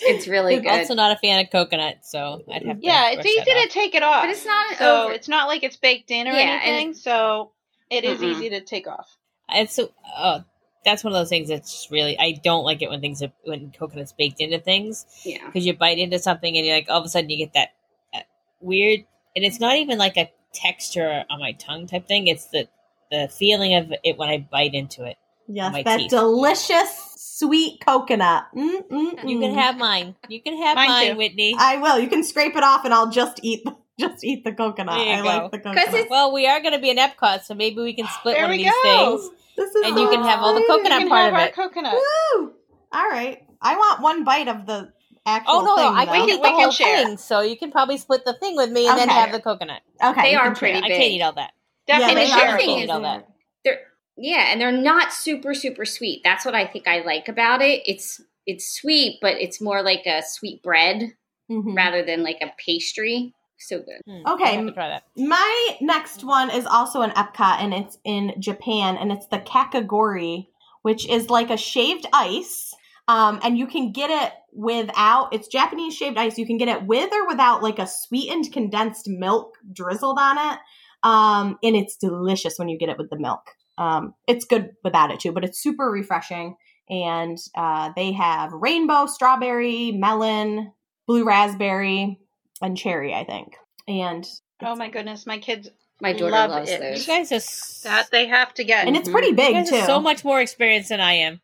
[0.00, 0.70] It's really I'm good.
[0.70, 2.84] also not a fan of coconut, so I'd have to.
[2.86, 3.68] Yeah, it's brush easy that to off.
[3.70, 4.22] take it off.
[4.24, 5.12] but it's not so over.
[5.14, 6.94] it's not like it's baked in or Yeah, anything.
[6.94, 7.52] So
[7.88, 8.32] it is Mm-mm.
[8.32, 9.08] easy to take off.
[9.48, 9.90] It's so.
[10.18, 10.44] Oh,
[10.84, 12.18] that's one of those things that's really.
[12.18, 15.46] I don't like it when things are when coconut's baked into things yeah.
[15.46, 17.68] because you bite into something and you're like all of a sudden you get that,
[18.12, 18.26] that
[18.60, 19.00] weird
[19.36, 22.26] and it's not even like a texture on my tongue type thing.
[22.26, 22.68] It's the
[23.10, 25.16] the feeling of it when I bite into it.
[25.48, 26.10] yes, my that teeth.
[26.10, 28.46] delicious sweet coconut.
[28.56, 29.28] Mm-mm-mm.
[29.28, 30.14] You can have mine.
[30.28, 31.16] You can have Mine mine.
[31.16, 31.54] Whitney.
[31.58, 31.98] I will.
[31.98, 33.64] You can scrape it off, and I'll just eat.
[33.64, 34.94] The, just eat the coconut.
[34.98, 35.24] I go.
[35.24, 35.88] like the 'Cause coconut.
[35.94, 38.44] it's- well, we are going to be in Epcot, so maybe we can split There
[38.44, 39.18] one of we these go.
[39.18, 39.30] things.
[39.56, 41.54] This is and you can have all the coconut part have of our it.
[41.54, 41.94] coconut.
[41.94, 42.52] Woo!
[42.92, 43.42] All right.
[43.62, 44.92] I want one bite of the
[45.24, 45.88] actual Oh no, no.
[45.94, 46.12] I though.
[46.12, 47.04] can eat the we can whole share.
[47.06, 47.16] thing.
[47.16, 49.80] So you can probably split the thing with me and then have the coconut.
[50.04, 50.84] Okay, They are pretty share.
[50.84, 51.52] I can't eat all that.
[51.86, 52.56] Definitely the share.
[52.58, 53.28] thing is eat all that.
[53.64, 53.80] They're
[54.16, 56.22] yeah, and they're not super super sweet.
[56.24, 57.82] That's what I think I like about it.
[57.86, 61.12] It's it's sweet, but it's more like a sweet bread
[61.50, 61.76] Mhm.
[61.76, 63.32] rather than like a pastry.
[63.58, 64.00] So good.
[64.06, 64.50] Hmm, Okay.
[64.50, 65.04] I'll have to try that.
[65.16, 70.48] My next one is also an Epcot, and it's in Japan, and it's the kakigori,
[70.82, 72.74] which is like a shaved ice.
[73.08, 75.32] Um, and you can get it without.
[75.34, 76.38] It's Japanese shaved ice.
[76.38, 80.58] You can get it with or without like a sweetened condensed milk drizzled on it.
[81.02, 83.42] Um, and it's delicious when you get it with the milk.
[83.78, 86.56] Um, it's good without it too, but it's super refreshing.
[86.88, 90.72] And uh, they have rainbow, strawberry, melon,
[91.06, 92.18] blue raspberry,
[92.62, 93.54] and cherry, I think.
[93.86, 94.26] And
[94.62, 95.68] Oh my goodness, my kids
[96.00, 96.98] My daughter Love loves it.
[96.98, 98.86] You guys are s- that they have to get.
[98.86, 99.76] and it's pretty you big guys too.
[99.76, 101.40] are so much more experienced than I am.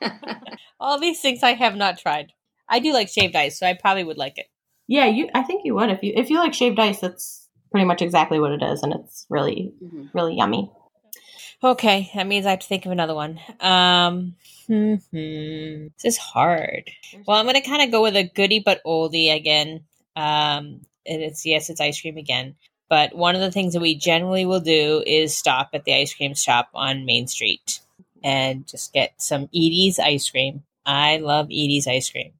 [0.80, 2.32] All these things I have not tried.
[2.68, 4.46] I do like shaved ice, so I probably would like it.
[4.86, 5.28] Yeah, you.
[5.34, 7.00] I think you would if you if you like shaved ice.
[7.00, 10.10] That's pretty much exactly what it is, and it's really Mhm.
[10.14, 10.70] really yummy.
[11.62, 13.40] Okay, that means I have to think of another one.
[13.60, 14.36] Um,
[14.68, 15.86] hmm, hmm.
[15.96, 16.90] this is hard.
[17.26, 19.84] Well, I'm gonna kind of go with a goodie but oldie again.
[20.14, 22.54] Um, and it's yes, it's ice cream again.
[22.88, 26.14] But one of the things that we generally will do is stop at the ice
[26.14, 27.80] cream shop on Main Street
[28.22, 30.62] and just get some Edy's ice cream.
[30.86, 32.32] I love Edy's ice cream,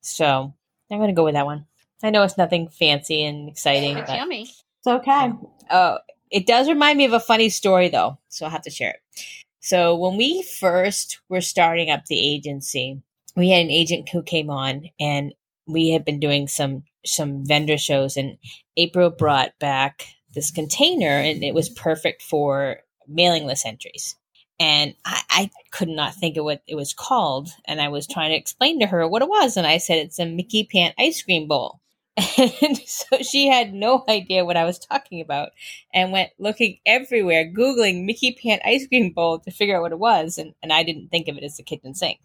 [0.00, 0.52] so
[0.90, 1.66] I'm gonna go with that one.
[2.02, 4.42] I know it's nothing fancy and exciting, It's but yummy.
[4.42, 5.32] It's okay.
[5.70, 5.98] Oh,
[6.30, 9.24] it does remind me of a funny story though, so I'll have to share it.
[9.60, 13.02] So when we first were starting up the agency,
[13.36, 15.34] we had an agent who came on and
[15.66, 18.38] we had been doing some some vendor shows and
[18.76, 24.16] April brought back this container and it was perfect for mailing list entries.
[24.60, 27.48] And I, I could not think of what it was called.
[27.66, 29.56] And I was trying to explain to her what it was.
[29.56, 31.80] And I said, it's a Mickey Pant ice cream bowl.
[32.38, 35.50] And so she had no idea what I was talking about
[35.94, 39.98] and went looking everywhere, Googling Mickey Pant ice cream bowl to figure out what it
[40.00, 40.38] was.
[40.38, 42.18] And, and I didn't think of it as the kitchen sink.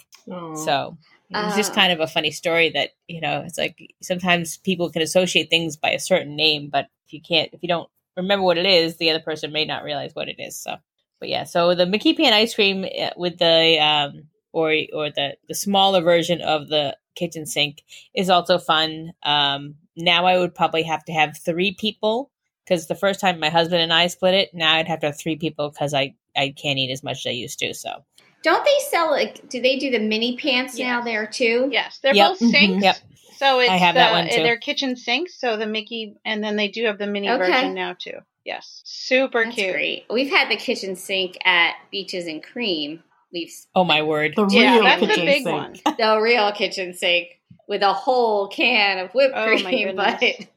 [0.55, 0.97] So
[1.29, 1.75] it was just Oh.
[1.75, 5.77] kind of a funny story that, you know, it's like sometimes people can associate things
[5.77, 8.97] by a certain name, but if you can't, if you don't remember what it is,
[8.97, 10.55] the other person may not realize what it is.
[10.57, 10.77] So,
[11.23, 15.37] but yeah, so the Mickey Pan ice cream uh, with the, um, or, or the,
[15.47, 17.81] the smaller version of the kitchen sink
[18.13, 19.13] is also fun.
[19.23, 22.29] Um, now I would probably have to have three people
[22.65, 25.17] because the first time my husband and I split it, now I'd have to have
[25.17, 27.73] three people because I, I can't eat as much as I used to.
[27.73, 28.03] So,
[28.43, 29.47] Don't they sell like?
[29.47, 31.05] Do they do the mini pants now Yes.
[31.05, 31.69] there too?
[31.71, 32.31] Yes, they're Yep.
[32.31, 32.51] both Mhm.
[32.51, 32.83] sinks.
[32.83, 32.97] Yep.
[33.37, 34.43] So it's I have that one, too.
[34.43, 37.45] They're kitchen sinks, so the Mickey, and then they do have the mini Okay.
[37.45, 38.19] version now too.
[38.45, 39.73] Yes, super That's cute.
[39.73, 40.05] great.
[40.09, 43.03] We've had the kitchen sink at Beaches and Cream.
[43.31, 44.33] We've oh my word.
[44.35, 45.81] The Yeah, real that's the kitchen big sink.
[45.85, 45.95] one.
[45.97, 50.47] the real kitchen sink with a whole can of whipped Oh, my cream, but goodness.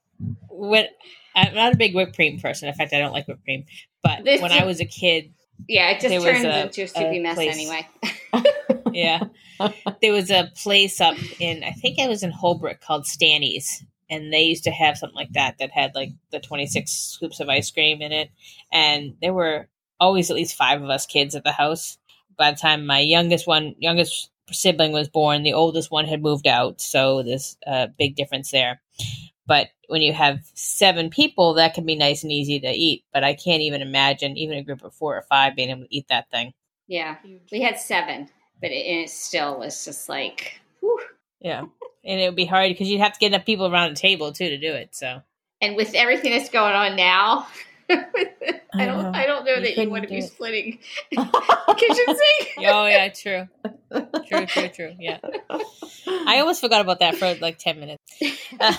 [0.51, 0.87] when
[1.35, 2.69] I'm not a big whipped cream person.
[2.69, 3.65] In fact, I don't like whipped cream.
[4.03, 5.33] But This when is- I was a kid,
[5.69, 7.87] yeah, it just There was turns a- into a soupy a mess place- anyway.
[8.93, 9.21] yeah,
[10.03, 14.33] there was a place up in I think it was in Holbrook called Stanny's, and
[14.33, 17.71] they used to have something like that that had like the 26 scoops of ice
[17.71, 18.31] cream in it,
[18.73, 21.99] and there were always at least five of us kids at the house.
[22.37, 26.47] By the time my youngest one, youngest sibling was born, the oldest one had moved
[26.47, 28.81] out, so there's a big difference there.
[29.47, 33.05] But when you have seven people, that can be nice and easy to eat.
[33.13, 35.95] But I can't even imagine even a group of four or five being able to
[35.95, 36.53] eat that thing.
[36.89, 37.17] Yeah,
[37.51, 38.29] we had seven,
[38.61, 41.01] but it, it still was just like, whew.
[41.41, 41.61] Yeah,
[42.05, 44.33] and it would be hard because you'd have to get enough people around the table
[44.33, 44.95] too to do it.
[44.95, 45.23] So,
[45.61, 47.47] and with everything that's going on now,
[47.91, 48.05] I
[48.75, 49.13] don't, know.
[49.15, 50.25] I don't know You that you want to be it.
[50.31, 50.79] splitting
[51.11, 51.27] kitchen
[52.07, 52.55] sink.
[52.59, 53.49] oh yeah, true,
[54.27, 54.95] true, true, true.
[54.99, 55.19] Yeah,
[56.09, 58.03] I almost forgot about that for like ten minutes.
[58.59, 58.75] Uh,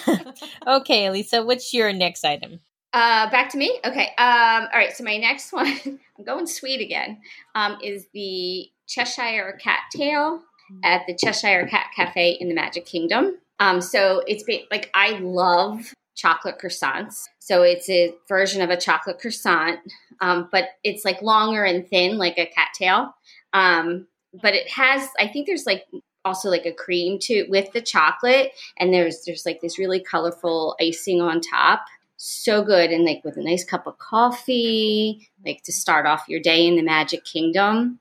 [0.80, 2.60] okay, Lisa, what's your next item?
[2.93, 3.80] Uh, back to me.
[3.86, 4.08] Okay.
[4.17, 4.91] Um, all right.
[4.96, 7.20] So my next one, I'm going sweet again.
[7.54, 10.41] Um, is the Cheshire Cat Tail
[10.84, 13.38] at the Cheshire Cat Cafe in the Magic Kingdom.
[13.60, 17.25] Um, so it's ba- like I love chocolate croissants.
[17.39, 19.80] So it's a version of a chocolate croissant,
[20.19, 23.15] um, but it's like longer and thin, like a cattail.
[23.53, 24.08] Um,
[24.41, 25.86] but it has, I think there's like
[26.25, 30.75] also like a cream to with the chocolate, and there's there's like this really colorful
[30.82, 31.86] icing on top.
[32.17, 36.39] So good, and like with a nice cup of coffee, like to start off your
[36.39, 37.99] day in the Magic Kingdom.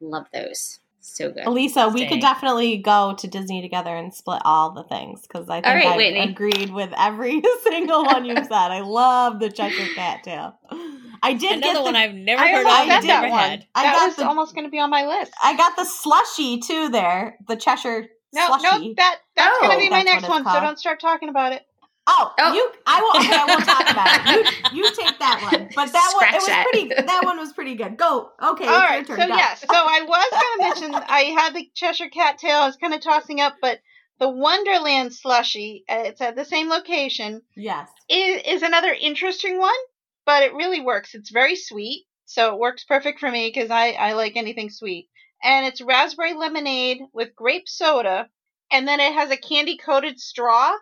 [0.00, 0.78] Love those.
[1.14, 1.46] So good.
[1.46, 5.56] Elisa, we could definitely go to Disney together and split all the things because I
[5.56, 6.20] think All right, I Whitney.
[6.20, 8.50] agreed with every single one you said.
[8.52, 10.58] I love the Cheshire Cat tail.
[11.22, 13.28] I did Another get the, one I've never I heard of, said and that never
[13.30, 13.38] one.
[13.40, 13.66] had.
[13.74, 15.32] I that got was the- almost going to be on my list.
[15.42, 16.88] I got the slushy too.
[16.90, 18.62] There, the Cheshire No, slushy.
[18.88, 20.44] no, that that's Oh, going to be my next it's one.
[20.44, 21.62] So don't start talking about it.
[22.10, 22.54] Oh, Oh.
[22.54, 22.70] you!
[22.86, 23.20] I will.
[23.20, 24.72] Okay, I won't talk about it.
[24.72, 25.68] You, you take that one.
[25.76, 26.66] But that one, it was that.
[26.72, 26.88] pretty.
[27.06, 27.96] That one was pretty good.
[27.98, 28.30] Go.
[28.42, 29.08] Okay, All it's right.
[29.08, 29.28] your So.
[29.28, 29.34] Go.
[29.36, 29.60] yes.
[29.60, 32.56] So I was going to mention I had the Cheshire Cat tail.
[32.58, 33.80] I was kind of tossing up, but
[34.18, 35.84] the Wonderland slushy.
[35.88, 37.42] uh, It's at the same location.
[37.56, 37.88] yes.
[38.08, 39.70] is, is another interesting one,
[40.26, 41.14] but it really works.
[41.14, 45.08] It's very sweet, so it works perfect for me because I, I like anything sweet.
[45.42, 48.28] And it's raspberry lemonade with grape soda,
[48.72, 50.72] and then it has a candy coated straw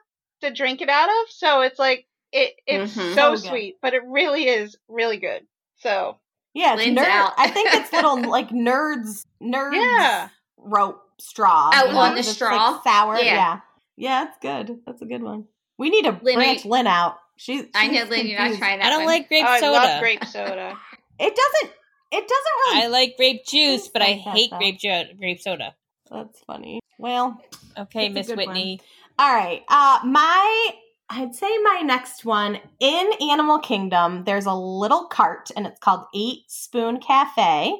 [0.43, 1.31] to drink it out of.
[1.31, 3.15] So it's like it it's Mhm.
[3.15, 3.49] so So good.
[3.51, 5.47] sweet, but it really is really good.
[5.79, 6.19] So
[6.55, 7.33] Yeah, it's nerd.
[7.39, 10.29] I think it's little like nerds, nerds Yeah.
[10.57, 11.71] rope straw.
[11.75, 12.71] Oh, you know, on the that's, straw?
[12.71, 13.17] like, sour.
[13.19, 13.23] Yeah.
[13.25, 13.61] Yeah.
[13.97, 14.81] yeah, it's good.
[14.87, 15.47] That's a good one.
[15.79, 17.19] We need to Lynn, are branch you- Lynn out.
[17.37, 19.07] She's I know, she's Lynn, you're not trying that I don't one.
[19.15, 19.73] like grape I soda.
[19.73, 20.79] love grape soda.
[21.19, 21.73] It doesn't.
[22.13, 22.83] It doesn't really.
[22.83, 25.75] I like grape juice, but I like that, hate grape ju- grape soda.
[26.11, 26.81] That's funny.
[26.99, 27.39] Well,
[27.77, 28.81] Okay, Miss good Whitney.
[29.19, 29.63] All right.
[29.69, 30.71] Uh my
[31.09, 36.05] I'd say my next one in Animal Kingdom, there's a little cart and it's called
[36.15, 37.73] Eight Spoon Cafe.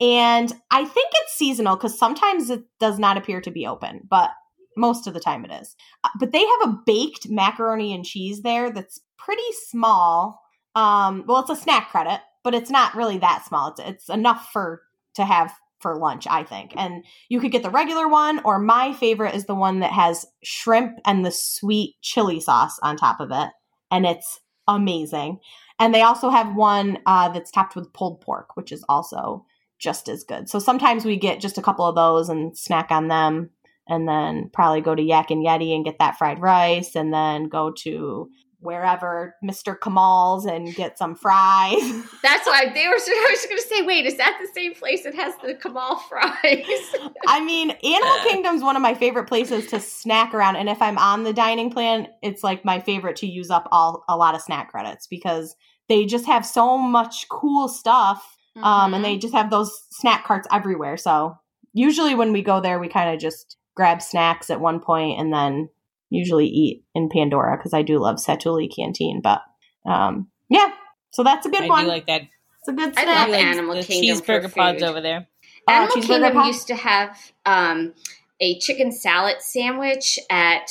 [0.00, 4.30] And I think it's seasonal because sometimes it does not appear to be open, but
[4.76, 5.76] most of the time it is.
[6.02, 10.40] Uh, But they have a baked macaroni and cheese there that's pretty small.
[10.74, 13.68] Um, well, it's a snack credit, but it's not really that small.
[13.68, 14.82] It's it's enough for
[15.14, 15.52] to have
[15.82, 16.72] for lunch, I think.
[16.76, 20.24] And you could get the regular one, or my favorite is the one that has
[20.42, 23.50] shrimp and the sweet chili sauce on top of it.
[23.90, 25.40] And it's amazing.
[25.78, 29.44] And they also have one uh, that's topped with pulled pork, which is also
[29.78, 30.48] just as good.
[30.48, 33.50] So sometimes we get just a couple of those and snack on them.
[33.88, 37.48] And then probably go to Yak and Yeti and get that fried rice, and then
[37.48, 38.30] go to
[38.62, 39.78] wherever Mr.
[39.78, 41.80] Kamal's and get some fries.
[42.22, 42.94] That's why they were.
[42.94, 45.96] I was going to say, wait, is that the same place that has the Kamal
[45.96, 46.32] fries?
[47.28, 50.98] I mean, Animal Kingdom's one of my favorite places to snack around, and if I'm
[50.98, 54.42] on the dining plan, it's like my favorite to use up all a lot of
[54.42, 55.56] snack credits because
[55.88, 60.46] they just have so much cool stuff, um, and they just have those snack carts
[60.52, 60.96] everywhere.
[60.96, 61.36] So
[61.72, 65.32] usually when we go there, we kind of just grab snacks at one point and
[65.32, 65.68] then
[66.12, 69.20] usually eat in Pandora because I do love Satu'li Canteen.
[69.22, 69.40] But
[69.86, 70.70] um, yeah,
[71.10, 71.70] so that's a good one.
[71.70, 71.84] I one.
[71.84, 72.22] do like that.
[72.60, 73.18] it's a good I snack.
[73.18, 75.26] love like Animal the Kingdom for cheeseburger pods over there.
[75.66, 76.46] Uh, Animal cheeseburger Kingdom pie?
[76.46, 77.94] used to have um,
[78.40, 80.70] a chicken salad sandwich at.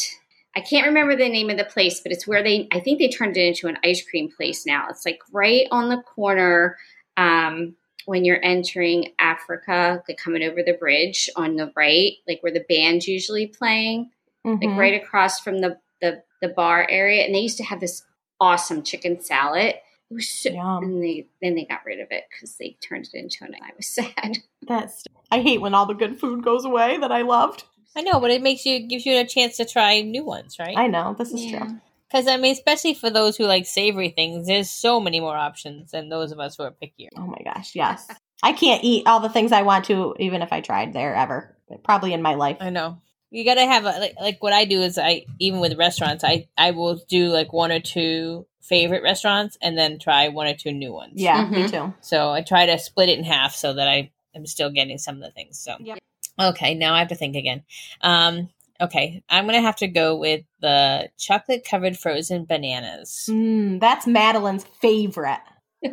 [0.53, 2.67] I can't remember the name of the place, but it's where they.
[2.71, 4.87] I think they turned it into an ice cream place now.
[4.89, 6.77] It's like right on the corner
[7.17, 7.75] um,
[8.05, 12.65] when you're entering Africa, like coming over the bridge on the right, like where the
[12.67, 14.09] band's usually playing.
[14.43, 14.77] Like Mhm.
[14.77, 18.03] right across from the, the the bar area and they used to have this
[18.39, 20.83] awesome chicken salad it was so Yum.
[20.83, 23.69] and they then they got rid of it because they turned it into an i
[23.77, 24.37] was sad
[24.67, 27.63] That's I hate when all the good food goes away that I loved.
[27.95, 30.77] I know, but it makes you gives you a chance to try new ones, right?
[30.77, 31.59] I know this is Yeah.
[31.59, 31.77] true.
[32.09, 35.91] Because I mean, especially for those who like savory things, there's so many more options
[35.91, 37.07] than those of us who are pickier.
[37.15, 38.09] Oh my gosh, yes.
[38.43, 41.55] I can't eat all the things I want to, even if I tried there ever.
[41.85, 42.57] Probably in my life.
[42.59, 42.97] I know.
[43.31, 46.47] You gotta have a like, like what I do is I even with restaurants I
[46.57, 50.71] I will do like one or two favorite restaurants and then try one or two
[50.73, 51.13] new ones.
[51.15, 51.71] Yeah, me Mhm.
[51.71, 51.93] too.
[52.01, 55.15] So I try to split it in half so that I am still getting some
[55.15, 55.57] of the things.
[55.59, 55.99] So Yep.
[56.39, 57.63] okay, now I have to think again.
[58.01, 58.49] Um,
[58.81, 63.27] okay, I'm gonna have to go with the chocolate covered frozen bananas.
[63.31, 65.39] Mm, that's Madeline's favorite.
[65.83, 65.91] I was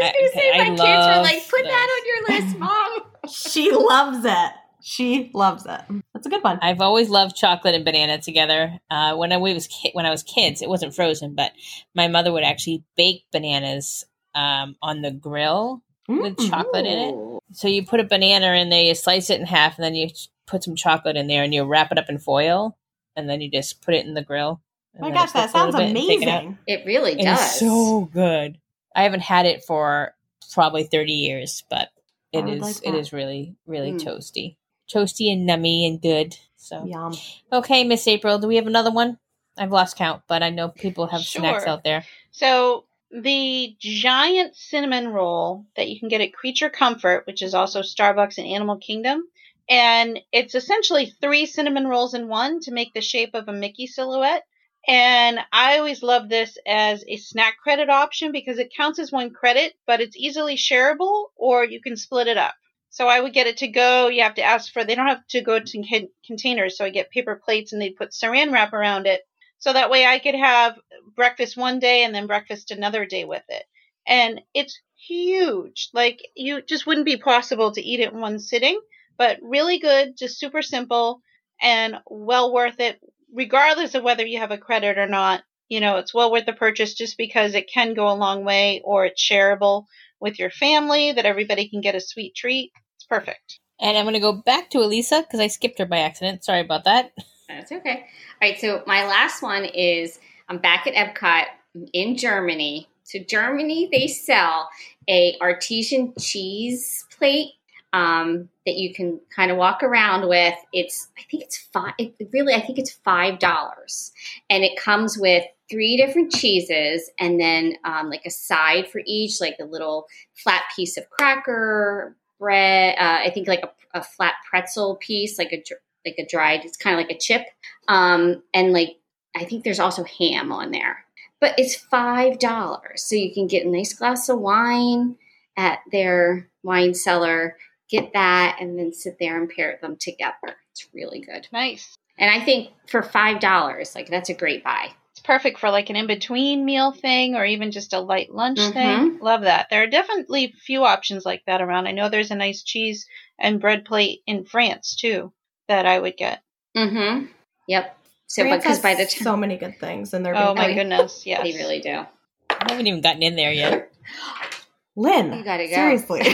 [0.00, 4.24] gonna say I my kids were like, "Put that on your list, mom." She loves
[4.24, 4.52] it.
[4.82, 5.80] She loves it.
[6.12, 6.58] That's a good one.
[6.60, 8.80] I've always loved chocolate and banana together.
[8.90, 11.52] Uh, when I was ki- when I was kids, it wasn't frozen, but
[11.94, 14.04] my mother would actually bake bananas
[14.34, 16.50] um, on the grill with Mm.
[16.50, 17.40] chocolate in it.
[17.52, 20.08] So you put a banana in there, you slice it in half, and then you
[20.46, 22.76] put some chocolate in there, and you wrap it up in foil,
[23.14, 24.60] and then you just put it in the grill.
[24.94, 26.58] and my gosh, that cook a little sounds bit and take it amazing.
[26.66, 27.52] It really does.
[27.52, 28.58] is so good.
[28.96, 30.14] I haven't had it for
[30.52, 31.88] probably thirty years, but
[32.34, 32.94] I it would is like it that.
[32.98, 34.02] is really really Mm.
[34.02, 34.56] toasty,
[34.90, 36.36] toasty and nummy and good.
[36.56, 37.14] So Yum.
[37.52, 39.18] okay, Miss April, do we have another one?
[39.58, 42.04] I've lost count, but I know people have snacks out there.
[42.30, 47.82] So the giant cinnamon roll that you can get at Creature Comfort, which is also
[47.82, 49.24] Starbucks and Animal Kingdom,
[49.68, 53.86] and it's essentially three cinnamon rolls in one to make the shape of a Mickey
[53.86, 54.44] silhouette.
[54.88, 59.30] And I always love this as a snack credit option because it counts as one
[59.30, 62.54] credit, but it's easily shareable or you can split it up.
[62.92, 64.08] So I would get it to go.
[64.08, 66.76] You have to ask for, they don't have to go to con- containers.
[66.76, 69.22] So I get paper plates and they'd put saran wrap around it.
[69.58, 70.78] So that way I could have
[71.16, 73.64] breakfast one day and then breakfast another day with it.
[74.06, 74.78] And it's
[75.08, 75.88] huge.
[75.94, 78.78] Like you just wouldn't be possible to eat it in one sitting,
[79.16, 81.22] but really good, just super simple
[81.62, 83.00] and well worth it,
[83.32, 85.42] regardless of whether you have a credit or not.
[85.68, 88.82] You know, it's well worth the purchase just because it can go a long way
[88.84, 89.86] or it's shareable
[90.22, 92.72] with your family that everybody can get a sweet treat.
[92.96, 93.58] It's perfect.
[93.80, 96.44] And I'm going to go back to Elisa because I skipped her by accident.
[96.44, 97.12] Sorry about that.
[97.48, 98.06] That's okay.
[98.40, 101.46] All right, so my last one is I'm back at Epcot
[101.92, 102.88] in Germany.
[103.02, 104.70] So Germany, they sell
[105.08, 107.50] a artesian cheese plate
[107.92, 110.54] um, that you can kind of walk around with.
[110.72, 111.94] It's I think it's five.
[111.98, 114.12] It, really, I think it's five dollars,
[114.48, 119.40] and it comes with three different cheeses and then um, like a side for each,
[119.40, 122.94] like a little flat piece of cracker bread.
[122.98, 125.62] Uh, I think like a, a flat pretzel piece, like a
[126.04, 126.64] like a dried.
[126.64, 127.46] It's kind of like a chip,
[127.88, 128.96] um, and like
[129.34, 131.04] I think there's also ham on there.
[131.40, 135.16] But it's five dollars, so you can get a nice glass of wine
[135.56, 137.56] at their wine cellar.
[137.92, 140.56] Get that, and then sit there and pair them together.
[140.72, 141.46] It's really good.
[141.52, 141.94] Nice.
[142.18, 144.88] And I think for five dollars, like that's a great buy.
[145.12, 148.58] It's perfect for like an in between meal thing or even just a light lunch
[148.58, 148.72] Mhm.
[148.72, 149.18] thing.
[149.20, 149.66] Love that.
[149.70, 151.86] There are definitely few options like that around.
[151.86, 153.06] I know there's a nice cheese
[153.38, 155.32] and bread plate in France too
[155.68, 156.40] that I would get.
[156.74, 157.26] Mm-hmm.
[157.68, 157.98] Yep.
[158.26, 160.68] So, France because has by the time so many good things and they're Oh my
[160.68, 160.74] bakery.
[160.76, 161.42] goodness, yes.
[161.42, 162.06] they really do.
[162.48, 163.92] I haven't even gotten in there yet.
[164.96, 165.74] Lynn, You gotta go.
[165.74, 166.22] seriously.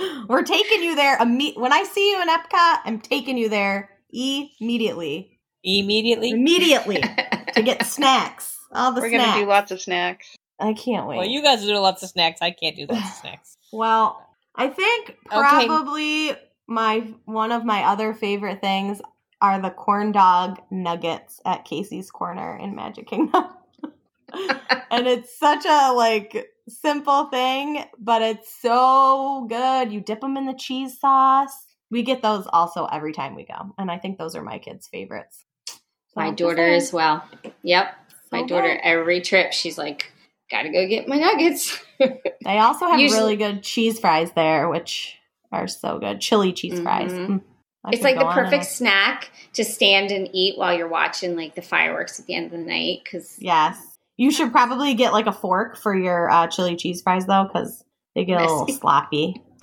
[0.28, 1.18] We're taking you there.
[1.18, 5.38] Imme- when I see you in Epcot, I'm taking you there immediately.
[5.62, 6.30] Immediately.
[6.30, 7.02] Immediately
[7.54, 8.56] to get snacks.
[8.72, 9.26] All the We're snacks.
[9.32, 10.36] gonna do lots of snacks.
[10.58, 11.16] I can't wait.
[11.18, 12.40] Well, you guys do lots of snacks.
[12.40, 13.56] I can't do lots of snacks.
[13.72, 14.24] Well,
[14.54, 15.66] I think Okay.
[15.66, 16.32] probably
[16.66, 19.02] my one of my other favorite things
[19.42, 23.44] are the corn dog nuggets at Casey's Corner in Magic Kingdom.
[24.90, 29.92] And it's such a like simple thing, but it's so good.
[29.92, 31.52] You dip them in the cheese sauce.
[31.90, 34.86] We get those also every time we go, and I think those are my kids'
[34.88, 35.44] favorites.
[35.68, 35.76] So,
[36.16, 37.24] my daughter as well.
[37.62, 37.94] Yep.
[38.32, 38.80] My daughter good.
[38.84, 40.12] every trip, she's like,
[40.50, 41.78] "Gotta go get my nuggets."
[42.42, 45.14] They also have Usually- really good cheese fries there, which
[45.52, 46.20] are so good.
[46.22, 47.12] Chili cheese fries.
[47.12, 47.26] Mhm.
[47.28, 47.42] Mm.
[47.92, 52.18] It's like the perfect snack to stand and eat while you're watching like the fireworks
[52.18, 53.00] at the end of the night.
[53.04, 53.89] Because Yes.
[54.20, 57.82] You should probably get like a fork for your uh, chili cheese fries though, because
[58.14, 59.42] they get a little sloppy.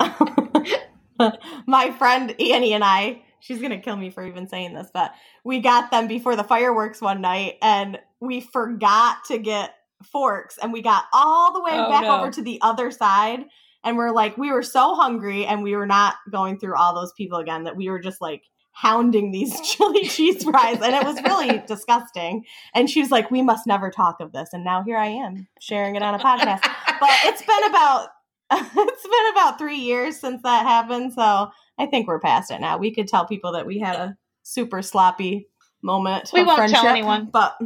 [1.68, 5.12] My friend Annie and I, she's gonna kill me for even saying this, but
[5.44, 10.72] we got them before the fireworks one night, and we forgot to get forks, and
[10.72, 12.18] we got all the way Oh, back no.
[12.18, 13.44] over to the other side,
[13.84, 17.12] and we're like, we were so hungry, and we were not going through all those
[17.12, 18.42] people again that we were just like
[18.80, 22.44] hounding these chili cheese fries, and it was really disgusting.
[22.74, 25.48] And she was like, "We must never talk of this." And now here I am
[25.60, 26.62] sharing it on a podcast.
[27.00, 28.08] But it's been about
[28.52, 31.48] it's been about three years since that happened, so
[31.78, 32.78] I think we're past it now.
[32.78, 35.48] We could tell people that we had a super sloppy
[35.82, 36.30] moment.
[36.32, 37.26] We of won't tell anyone.
[37.32, 37.58] but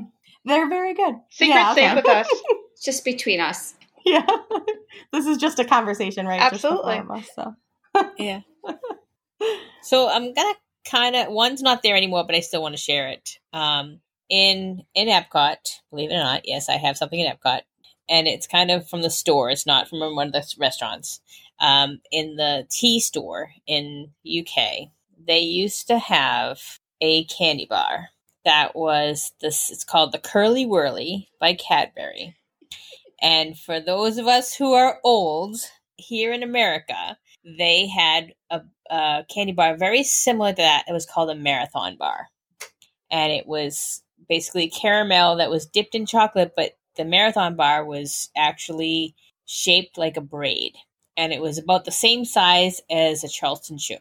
[0.45, 1.15] they're very good.
[1.31, 1.95] Secret Yeah, safe okay.
[1.95, 2.29] with us.
[2.85, 3.75] just between us.
[4.05, 4.27] Yeah,
[5.13, 6.51] this is just a conversation, right?
[6.51, 6.99] Just the four Absolutely.
[6.99, 8.11] of us, so.
[8.19, 8.41] Yeah.
[9.83, 10.55] So I'm gonna
[10.85, 13.39] kind of one's not there anymore, but I still want to share it.
[13.53, 15.81] Um, in in Epcot.
[15.91, 17.63] Believe it or not, yes, I have something in Epcot,
[18.09, 19.51] and it's kind of from the store.
[19.51, 21.21] It's not from one of the restaurants.
[21.61, 24.89] Um, in the tea store in UK,
[25.25, 26.61] they used to have
[27.01, 28.09] a candy bar
[28.45, 29.71] that was this.
[29.71, 32.37] It's called the Curly Wurly by Cadbury.
[33.21, 35.57] And for those of us who are old
[35.97, 40.85] here in America, they had a, a candy bar very similar to that.
[40.89, 42.29] It was called a marathon bar.
[43.11, 48.31] And it was basically caramel that was dipped in chocolate, but the marathon bar was
[48.37, 49.15] actually
[49.45, 50.75] shaped like a braid.
[51.17, 53.97] And it was about the same size as a Charleston Chew.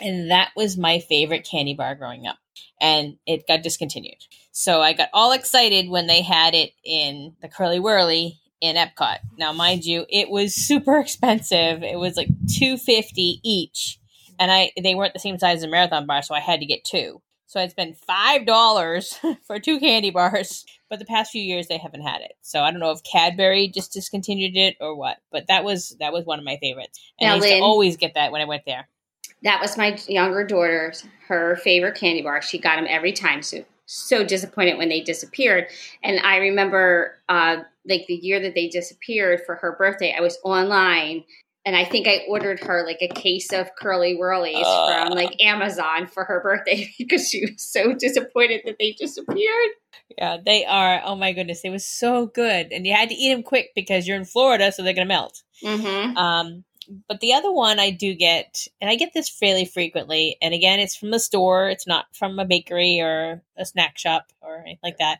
[0.00, 2.38] And that was my favorite candy bar growing up.
[2.80, 4.18] And it got discontinued.
[4.52, 9.18] So I got all excited when they had it in the Curly Wurly in Epcot.
[9.36, 11.82] Now, mind you, it was super expensive.
[11.82, 13.97] It was like two fifty each,
[14.38, 16.66] and I they weren't the same size as a marathon bar, so I had to
[16.66, 17.20] get two.
[17.46, 20.64] So I'd spend five dollars for two candy bars.
[20.90, 22.32] But the past few years they haven't had it.
[22.42, 25.18] So I don't know if Cadbury just discontinued it or what.
[25.30, 26.98] But that was that was one of my favorites.
[27.18, 28.88] And Now, I used Lynn- to always get that when I went there.
[29.42, 32.42] That was my younger daughter's her favorite candy bar.
[32.42, 33.42] She got them every time.
[33.42, 35.68] So so disappointed when they disappeared.
[36.02, 40.14] And I remember uh, like the year that they disappeared for her birthday.
[40.16, 41.24] I was online
[41.68, 45.04] and I think I ordered her like a case of Curly Wurlies Uh.
[45.04, 49.68] from like Amazon for her birthday because she was so disappointed that they disappeared.
[50.16, 51.02] Yeah, they are.
[51.04, 54.08] Oh my goodness, they was so good, and you had to eat them quick because
[54.08, 55.42] you're in Florida, so they're gonna melt.
[55.62, 56.16] Mm-hmm.
[56.16, 56.64] Um,
[57.06, 60.80] but the other one I do get, and I get this fairly frequently, and again,
[60.80, 61.68] it's from the store.
[61.68, 65.18] It's not from a bakery or a snack shop or anything like that.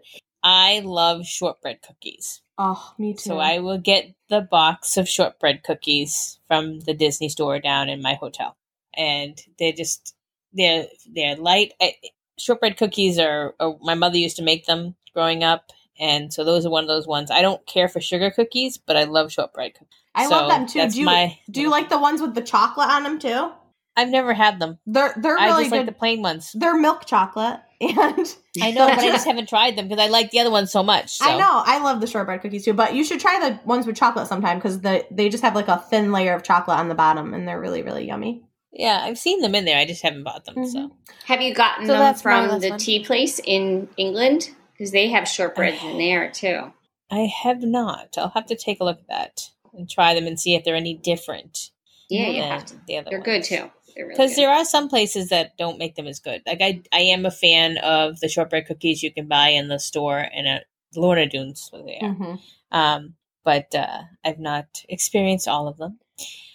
[0.51, 2.41] I love shortbread cookies.
[2.57, 3.21] Oh, me too.
[3.21, 8.01] So I will get the box of shortbread cookies from the Disney store down in
[8.01, 8.57] my hotel,
[8.97, 10.15] and they're just
[10.55, 11.73] they're they're light.
[11.81, 11.95] I,
[12.39, 15.71] shortbread cookies are, are my mother used to make them growing up,
[16.01, 17.31] and so those are one of those ones.
[17.31, 19.89] I don't care for sugar cookies, but I love shortbread cookies.
[20.15, 20.89] I So love them too.
[20.89, 23.51] Do you my- do you like the ones with the chocolate on them too?
[23.97, 24.79] I've never had them.
[24.87, 25.77] They're they're I really just good.
[25.79, 26.53] like the plain ones.
[26.55, 30.31] they're milk chocolate, and I know, but I just haven't tried them because I like
[30.33, 31.11] the other ones so much.
[31.19, 31.25] So.
[31.25, 32.73] I know I love the shortbread cookies too.
[32.73, 35.69] But you should try the ones with chocolate sometime because the they just have like
[35.69, 38.43] a thin layer of chocolate on the bottom, and they're really really yummy.
[38.73, 39.79] Yeah, I've seen them in there.
[39.79, 40.67] I just haven't bought them.
[40.67, 40.93] So Mhm.
[41.27, 42.79] Have you gotten So them that's from the one.
[42.79, 44.51] tea place in England?
[44.73, 46.73] Because they have shortbreads in there too.
[47.11, 48.17] I have not.
[48.19, 50.75] I'll have to take a look at that and try them and see if they're
[50.75, 51.71] any different.
[52.09, 52.75] Yeah, you have to.
[52.87, 53.71] The other They're good too.
[53.99, 56.43] Really Because there are some places that don't make them as good.
[56.47, 59.79] Like I, I am a fan of the shortbread cookies you can buy in the
[59.79, 61.69] store and at Lorna Doones.
[61.71, 62.15] So they are.
[62.15, 62.41] Mhm.
[62.71, 65.99] Um, but uh, I've not experienced all of them.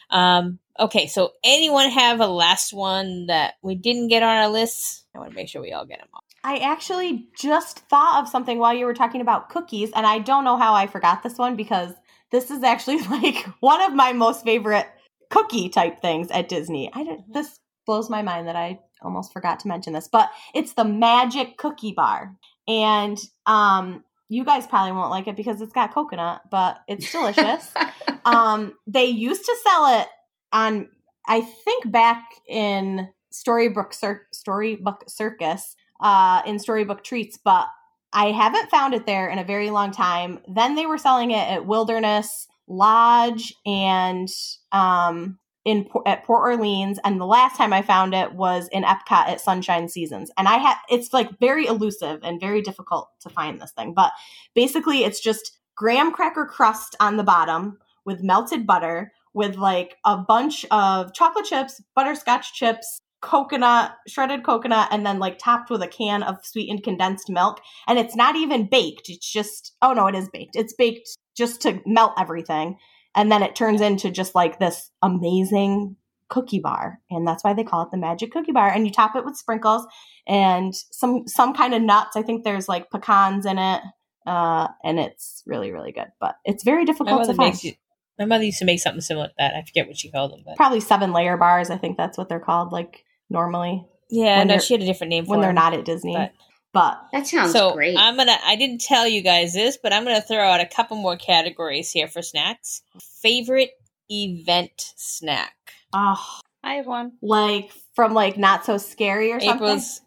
[0.09, 5.05] Um, okay, so anyone have a last one that we didn't get on our list?
[5.15, 6.23] I want to make sure we all get them all.
[6.43, 10.43] I actually just thought of something while you were talking about cookies, and I don't
[10.43, 11.93] know how I forgot this one because
[12.31, 14.87] this is actually like one of my most favorite
[15.33, 16.91] cookie type things at Disney.
[16.93, 20.73] I don't, this blows my mind that I almost forgot to mention this, but it's
[20.73, 22.35] the Magic Cookie Bar,
[22.67, 23.17] and
[23.47, 27.71] um, you guys probably won't like it because it's got coconut, but it's delicious.
[28.25, 30.07] um, they used to sell it
[30.51, 30.87] on,
[31.27, 37.67] I think, back in Storybook Cir- Storybook Circus, uh, in Storybook Treats, but
[38.13, 40.39] I haven't found it there in a very long time.
[40.47, 44.29] Then they were selling it at Wilderness Lodge and
[44.71, 49.27] um, in at Port Orleans, and the last time I found it was in Epcot
[49.27, 50.31] at Sunshine Seasons.
[50.37, 54.11] And I had it's like very elusive and very difficult to find this thing, but
[54.55, 60.17] basically it's just graham cracker crust on the bottom with melted butter with like a
[60.17, 65.87] bunch of chocolate chips, butterscotch chips, coconut, shredded coconut, and then like topped with a
[65.87, 67.61] can of sweetened condensed milk.
[67.87, 69.09] And it's not even baked.
[69.09, 70.55] It's just, oh no, it is baked.
[70.55, 72.77] It's baked just to melt everything.
[73.15, 75.95] And then it turns into just like this amazing
[76.29, 76.99] cookie bar.
[77.11, 78.69] And that's why they call it the magic cookie bar.
[78.69, 79.85] And you top it with sprinkles
[80.27, 82.15] and some some kind of nuts.
[82.15, 83.81] I think there's like pecans in it.
[84.25, 86.07] Uh, and it's really, really good.
[86.19, 87.61] But it's very difficult to find.
[87.63, 87.73] you,
[88.17, 89.53] my mother used to make something similar to that.
[89.53, 91.69] I forget what she called them, but Probably seven layer bars.
[91.69, 95.25] I think that's what they're called, like normally yeah, no, she had a different name
[95.25, 96.15] for when they're not at Disney.
[96.15, 96.31] but-
[96.73, 97.95] but that sounds so great.
[97.97, 98.35] I'm gonna.
[98.43, 101.91] I didn't tell you guys this, but I'm gonna throw out a couple more categories
[101.91, 102.81] here for snacks.
[103.21, 103.71] Favorite
[104.11, 105.55] event snack.
[105.93, 107.13] oh, I have one.
[107.21, 109.55] like from like not so scary or something.
[109.55, 110.01] April's.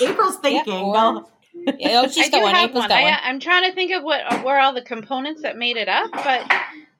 [0.00, 0.72] April's thinking.
[0.74, 1.20] or- oh.
[1.20, 1.28] Go.
[1.78, 2.54] Yeah, oh, she's I got do one.
[2.54, 2.88] have April's one.
[2.88, 3.14] got I, one.
[3.24, 6.10] I'm trying to think of what uh, where all the components that made it up,
[6.12, 6.50] but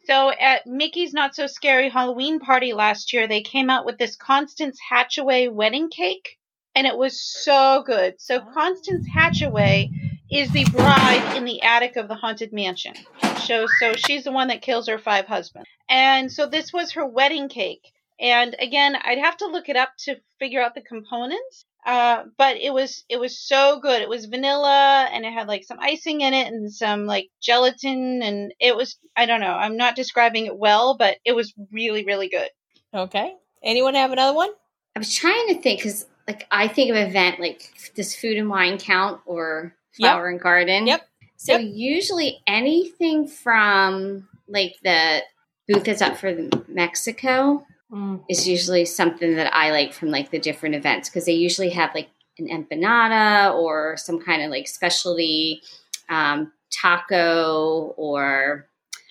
[0.05, 4.17] so at Mickey's Not So Scary Halloween party last year, they came out with this
[4.17, 6.38] Constance Hatchaway wedding cake,
[6.79, 8.15] and it was so good.
[8.21, 9.91] So Constance Hatchaway
[10.31, 12.95] is the bride in the attic of the haunted mansion.
[13.43, 15.69] Shows so she's the one that kills her five husbands.
[15.91, 17.93] And so this was her wedding cake.
[18.21, 21.65] And again, I'd have to look it up to figure out the components.
[21.85, 24.01] Uh, but it was it was so good.
[24.01, 28.23] It was vanilla and it had like some icing in it and some like gelatin
[28.23, 29.55] and it was I don't know.
[29.55, 32.51] I'm not describing it well, but it was really really good.
[32.95, 33.35] Okay.
[33.65, 34.51] Anyone have another one?
[34.95, 38.49] I was trying to think because like I think of event like does food and
[38.49, 40.13] wine count or Yep.
[40.13, 40.87] flower and garden?
[40.87, 41.09] Yep.
[41.37, 41.71] So Yep.
[41.75, 45.23] usually anything from like the
[45.67, 46.37] booth that's up for
[46.69, 48.23] Mexico Mm.
[48.29, 51.95] is usually something that I like from like the different events because they usually have
[51.95, 55.63] like an empanada or some kind of like specialty
[56.11, 58.67] um, taco or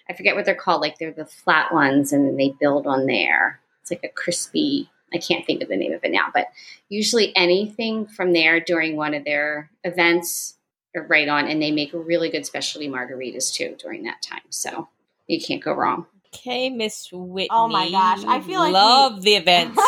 [0.10, 0.82] I forget what they're called.
[0.82, 3.60] Like they're the flat ones and then they build on there.
[3.82, 4.90] It's like a crispy.
[5.14, 6.48] I can't think of the name of it now, but
[6.90, 10.56] usually anything from there during one of their events
[10.96, 14.42] are right on, and they make really good specialty margaritas too during that time.
[14.50, 14.88] So
[15.28, 16.06] you can't go wrong.
[16.36, 17.48] Okay, Miss Whitney.
[17.52, 19.78] Oh my gosh, I feel like we- love the events.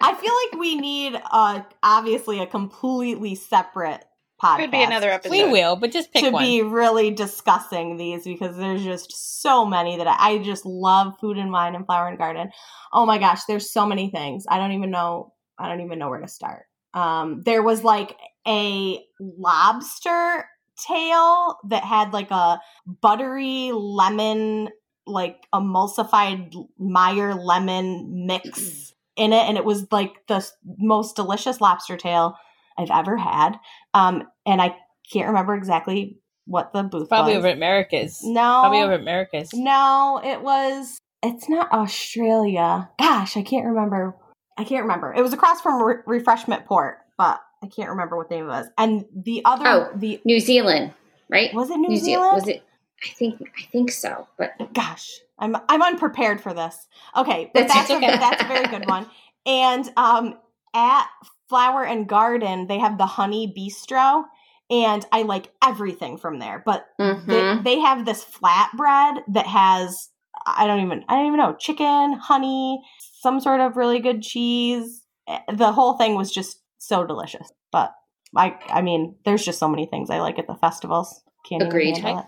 [0.00, 4.04] I feel like we need uh obviously a completely separate
[4.42, 4.58] podcast.
[4.58, 5.32] Could be another episode.
[5.32, 6.44] we will, but just pick to one.
[6.44, 11.38] be really discussing these because there's just so many that I, I just love food
[11.38, 12.50] and wine and flower and garden.
[12.92, 14.46] Oh my gosh, there's so many things.
[14.48, 16.66] I don't even know I don't even know where to start.
[16.94, 18.16] Um there was like
[18.46, 20.46] a lobster
[20.86, 24.68] tail that had like a buttery lemon
[25.06, 30.46] like emulsified Meyer lemon mix in it and it was like the
[30.78, 32.36] most delicious lobster tail
[32.78, 33.58] I've ever had.
[33.98, 34.76] Um and I
[35.12, 37.38] can't remember exactly what the booth Probably was.
[37.38, 38.20] over at America's.
[38.22, 39.50] no, Probably over at America's.
[39.54, 40.98] no, it was.
[41.22, 42.88] It's not Australia.
[42.98, 44.14] Gosh, I can't remember.
[44.56, 45.12] I can't remember.
[45.14, 48.48] It was across from Re- Refreshment Port, but I can't remember what the name it
[48.48, 48.66] was.
[48.78, 49.90] And the other, Oh.
[49.94, 50.92] the New Zealand,
[51.28, 51.52] right?
[51.54, 52.04] was it New, Zealand.
[52.04, 52.34] Zealand?
[52.34, 52.62] Was it?
[53.04, 56.86] I think I think so, but Gosh, I'm I'm unprepared for this.
[57.16, 59.06] Okay, but That's that's a, that's a very good one.
[59.46, 60.38] And um,
[60.74, 61.06] at
[61.48, 64.24] Flower and Garden, they have the Honey Bee-stro,
[64.70, 66.62] and I like everything from there.
[66.64, 67.62] But Mhm.
[67.64, 70.10] they, they have this flatbread that has
[70.46, 72.82] I don't even I don't even know chicken, honey,
[73.20, 75.02] some sort of really good cheese.
[75.26, 77.50] Eh, The whole thing was just so delicious.
[77.72, 77.94] But
[78.36, 81.22] I I mean, there's just so many things I like at the festivals.
[81.48, 81.98] Can't Agreed.
[81.98, 82.22] even.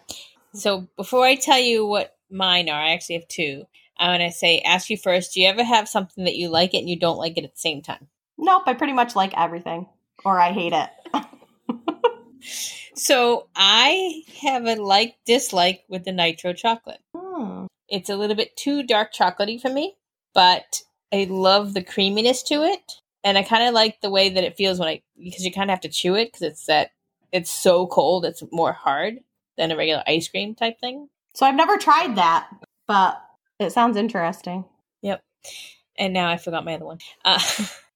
[0.54, 3.64] So before I tell you what mine are, I actually have two.
[3.98, 5.34] I want to say, ask you first.
[5.34, 7.52] Do you ever have something that you like it and you don't like it at
[7.52, 8.08] the same time?
[8.40, 9.86] Nope, I pretty much like everything,
[10.24, 10.90] or I hate it.
[13.00, 17.00] So I have a like dislike with the nitro chocolate.
[17.16, 17.64] Hmm.
[17.88, 19.96] It's a little bit too dark chocolatey for me,
[20.34, 22.92] but I love the creaminess to it,
[23.24, 25.70] and I kind of like the way that it feels when I because you kind
[25.70, 26.90] of have to chew it because it's that
[27.32, 28.26] it's so cold.
[28.26, 29.20] It's more hard
[29.56, 31.08] than a regular ice cream type thing.
[31.34, 32.50] So I've never tried that,
[32.86, 33.18] but
[33.58, 34.66] it sounds interesting.
[35.00, 35.22] Yep.
[35.98, 36.98] And now I forgot my other one.
[37.24, 37.40] Uh,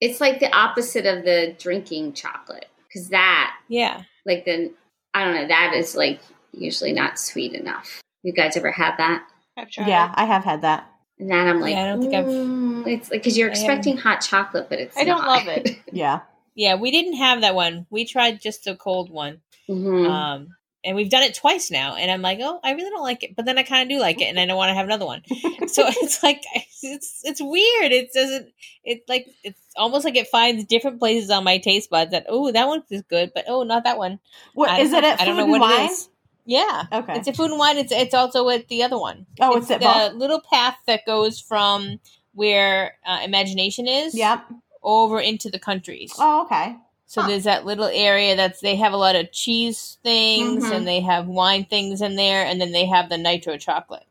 [0.00, 4.72] it's like the opposite of the drinking chocolate because that, yeah, like the,
[5.14, 6.20] I don't know, that is like
[6.52, 8.00] usually not sweet enough.
[8.22, 9.24] You guys ever had that?
[9.56, 9.88] I've tried.
[9.88, 10.86] Yeah, I have had that.
[11.18, 13.96] And that I'm like, Yeah, I don't think I've- "Mm," it's like because you're expecting
[13.98, 15.44] hot chocolate, but it's I don't not.
[15.44, 15.76] love it.
[15.92, 16.20] Yeah.
[16.54, 16.76] yeah.
[16.76, 17.86] We didn't have that one.
[17.90, 19.40] We tried just the cold one.
[19.68, 20.08] Mhm.
[20.08, 23.22] Um, and we've done it twice now, and I'm like, oh, I really don't like
[23.22, 24.86] it, but then I kind of do like it, and I don't want to have
[24.86, 25.22] another one.
[25.66, 26.42] so it's like
[26.82, 27.92] it's it's weird.
[27.92, 28.48] It doesn't.
[28.84, 32.50] it's like it's almost like it finds different places on my taste buds that oh
[32.52, 34.20] that one is good, but oh not that one.
[34.54, 35.86] What is it at I don't know Food and what Wine?
[35.86, 36.08] it is.
[36.46, 37.18] Yeah, Okay.
[37.18, 37.76] it's a food and wine.
[37.76, 39.26] It's it's also with the other one.
[39.40, 40.14] oh, it's, at the both.
[40.14, 42.00] little path that goes from
[42.32, 44.46] where uh, imagination is Yep.
[44.82, 46.12] over into the countries.
[46.18, 46.76] Oh, okay.
[47.10, 47.26] So Huh.
[47.28, 50.72] there's that little area that's they have a lot of cheese things Mhm.
[50.76, 54.06] and they have wine things in there and then they have the nitro chocolate.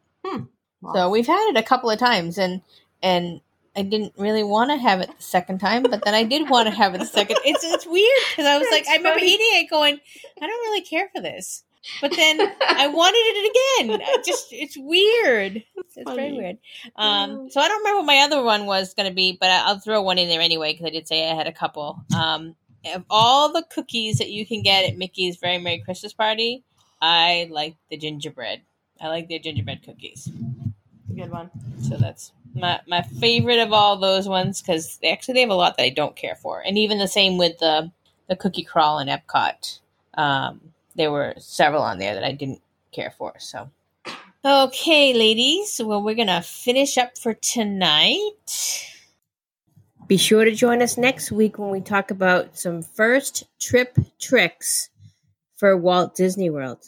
[0.81, 2.61] Well, So we've had it a couple of times and
[3.01, 3.39] and
[3.73, 6.67] I didn't really want to have it the second time, but then I did want
[6.67, 7.37] to have it the second.
[7.45, 9.31] It's it's weird because I was like It's I remember funny.
[9.31, 9.97] eating it going,
[10.41, 11.63] I don't really care for this.
[12.01, 14.01] But then I wanted it again.
[14.05, 15.63] I just it's weird.
[15.77, 16.57] It's, very weird.
[16.97, 19.67] Um, so I don't remember what my other one was going to be, but I-
[19.67, 22.01] I'll throw one in there anyway because I did say I had a couple.
[22.13, 26.63] Um, of all the cookies that you can get at Mickey's Very Merry Christmas Party,
[27.01, 28.61] I like the gingerbread.
[29.01, 30.29] I like their gingerbread cookies.
[31.15, 31.49] good one.
[31.81, 35.55] So that's my my favorite of all those ones because they actually they have a
[35.55, 37.91] lot that I don't care for, and even the same with the
[38.27, 39.79] the cookie crawl in Epcot.
[40.15, 42.61] Um, there were several on there that I didn't
[42.91, 43.33] care for.
[43.39, 43.69] So,
[44.43, 48.93] okay, ladies, well we're gonna finish up for tonight.
[50.09, 54.89] Be sure to join us next week when we talk about some first trip tricks
[55.55, 56.83] for Walt Disney World.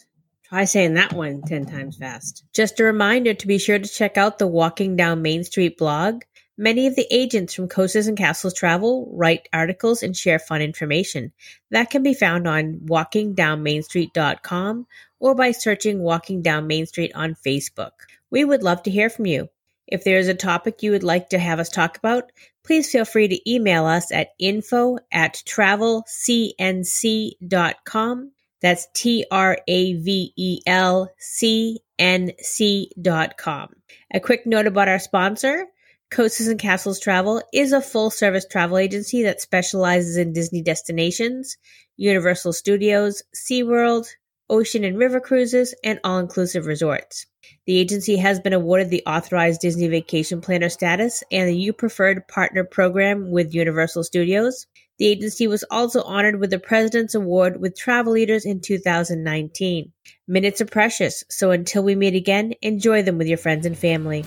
[0.46, 2.44] Try saying that one 10 times fast.
[2.52, 6.24] Just a reminder to be sure to check out the Walking Down Main Street blog.
[6.58, 11.32] Many of the agents from Coasters and Castles Travel write articles and share fun information.
[11.70, 14.88] That can be found on walkingdownmainstreet.com
[15.20, 17.92] or by searching Walking Down Main Street on Facebook.
[18.32, 19.50] We would love to hear from you.
[19.92, 22.32] If there is a topic you would like to have us talk about,
[22.64, 28.32] please feel free to email us at info at travelcnc.com.
[28.62, 33.70] That's T R A V E L C N C dot com.
[34.14, 35.66] A quick note about our sponsor.
[36.10, 41.58] Coasters and Castles Travel is a full service travel agency that specializes in Disney destinations,
[41.96, 44.08] Universal Studios, SeaWorld,
[44.52, 47.26] ocean and river cruises, and all inclusive resorts.
[47.66, 52.28] The agency has been awarded the Authorized Disney Vacation Planner status and the U Preferred
[52.28, 54.68] Partner program with Universal Studios.
[55.00, 59.92] The agency was also honored with the President's Award with Travel Leaders in 2019.
[60.28, 64.24] Minutes are precious, so until we meet again, enjoy them with your friends and family.